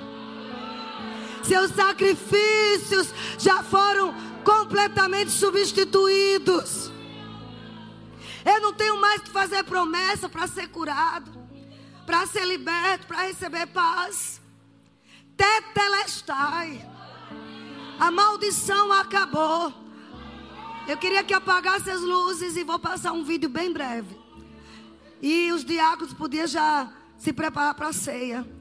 Seus 1.44 1.72
sacrifícios 1.72 3.12
já 3.40 3.64
foram 3.64 4.14
completamente 4.44 5.32
substituídos. 5.32 6.92
Eu 8.46 8.62
não 8.62 8.74
tenho 8.74 9.00
mais 9.02 9.22
que 9.22 9.30
fazer 9.32 9.64
promessa 9.64 10.30
para 10.30 10.48
ser 10.48 10.68
curado, 10.70 11.32
para 12.06 12.26
ser 12.28 12.46
liberto, 12.46 13.08
para 13.08 13.24
receber 13.24 13.66
paz. 13.68 14.40
Tetelestai. 15.36 16.99
A 18.00 18.10
maldição 18.10 18.92
acabou. 18.94 19.74
Eu 20.88 20.98
queria 20.98 21.24
que 21.24 21.34
apagasse 21.34 21.92
as 21.92 22.02
luzes 22.02 22.56
e 22.56 22.64
vou 22.64 22.80
passar 22.80 23.12
um 23.12 23.24
vídeo 23.24 23.50
bem 23.50 23.72
breve. 23.72 24.18
E 25.22 25.52
os 25.52 25.66
diáconos 25.66 26.14
podiam 26.14 26.48
já 26.48 26.92
se 27.18 27.34
preparar 27.34 27.76
para 27.76 27.90
a 27.90 27.94
ceia. 27.94 28.59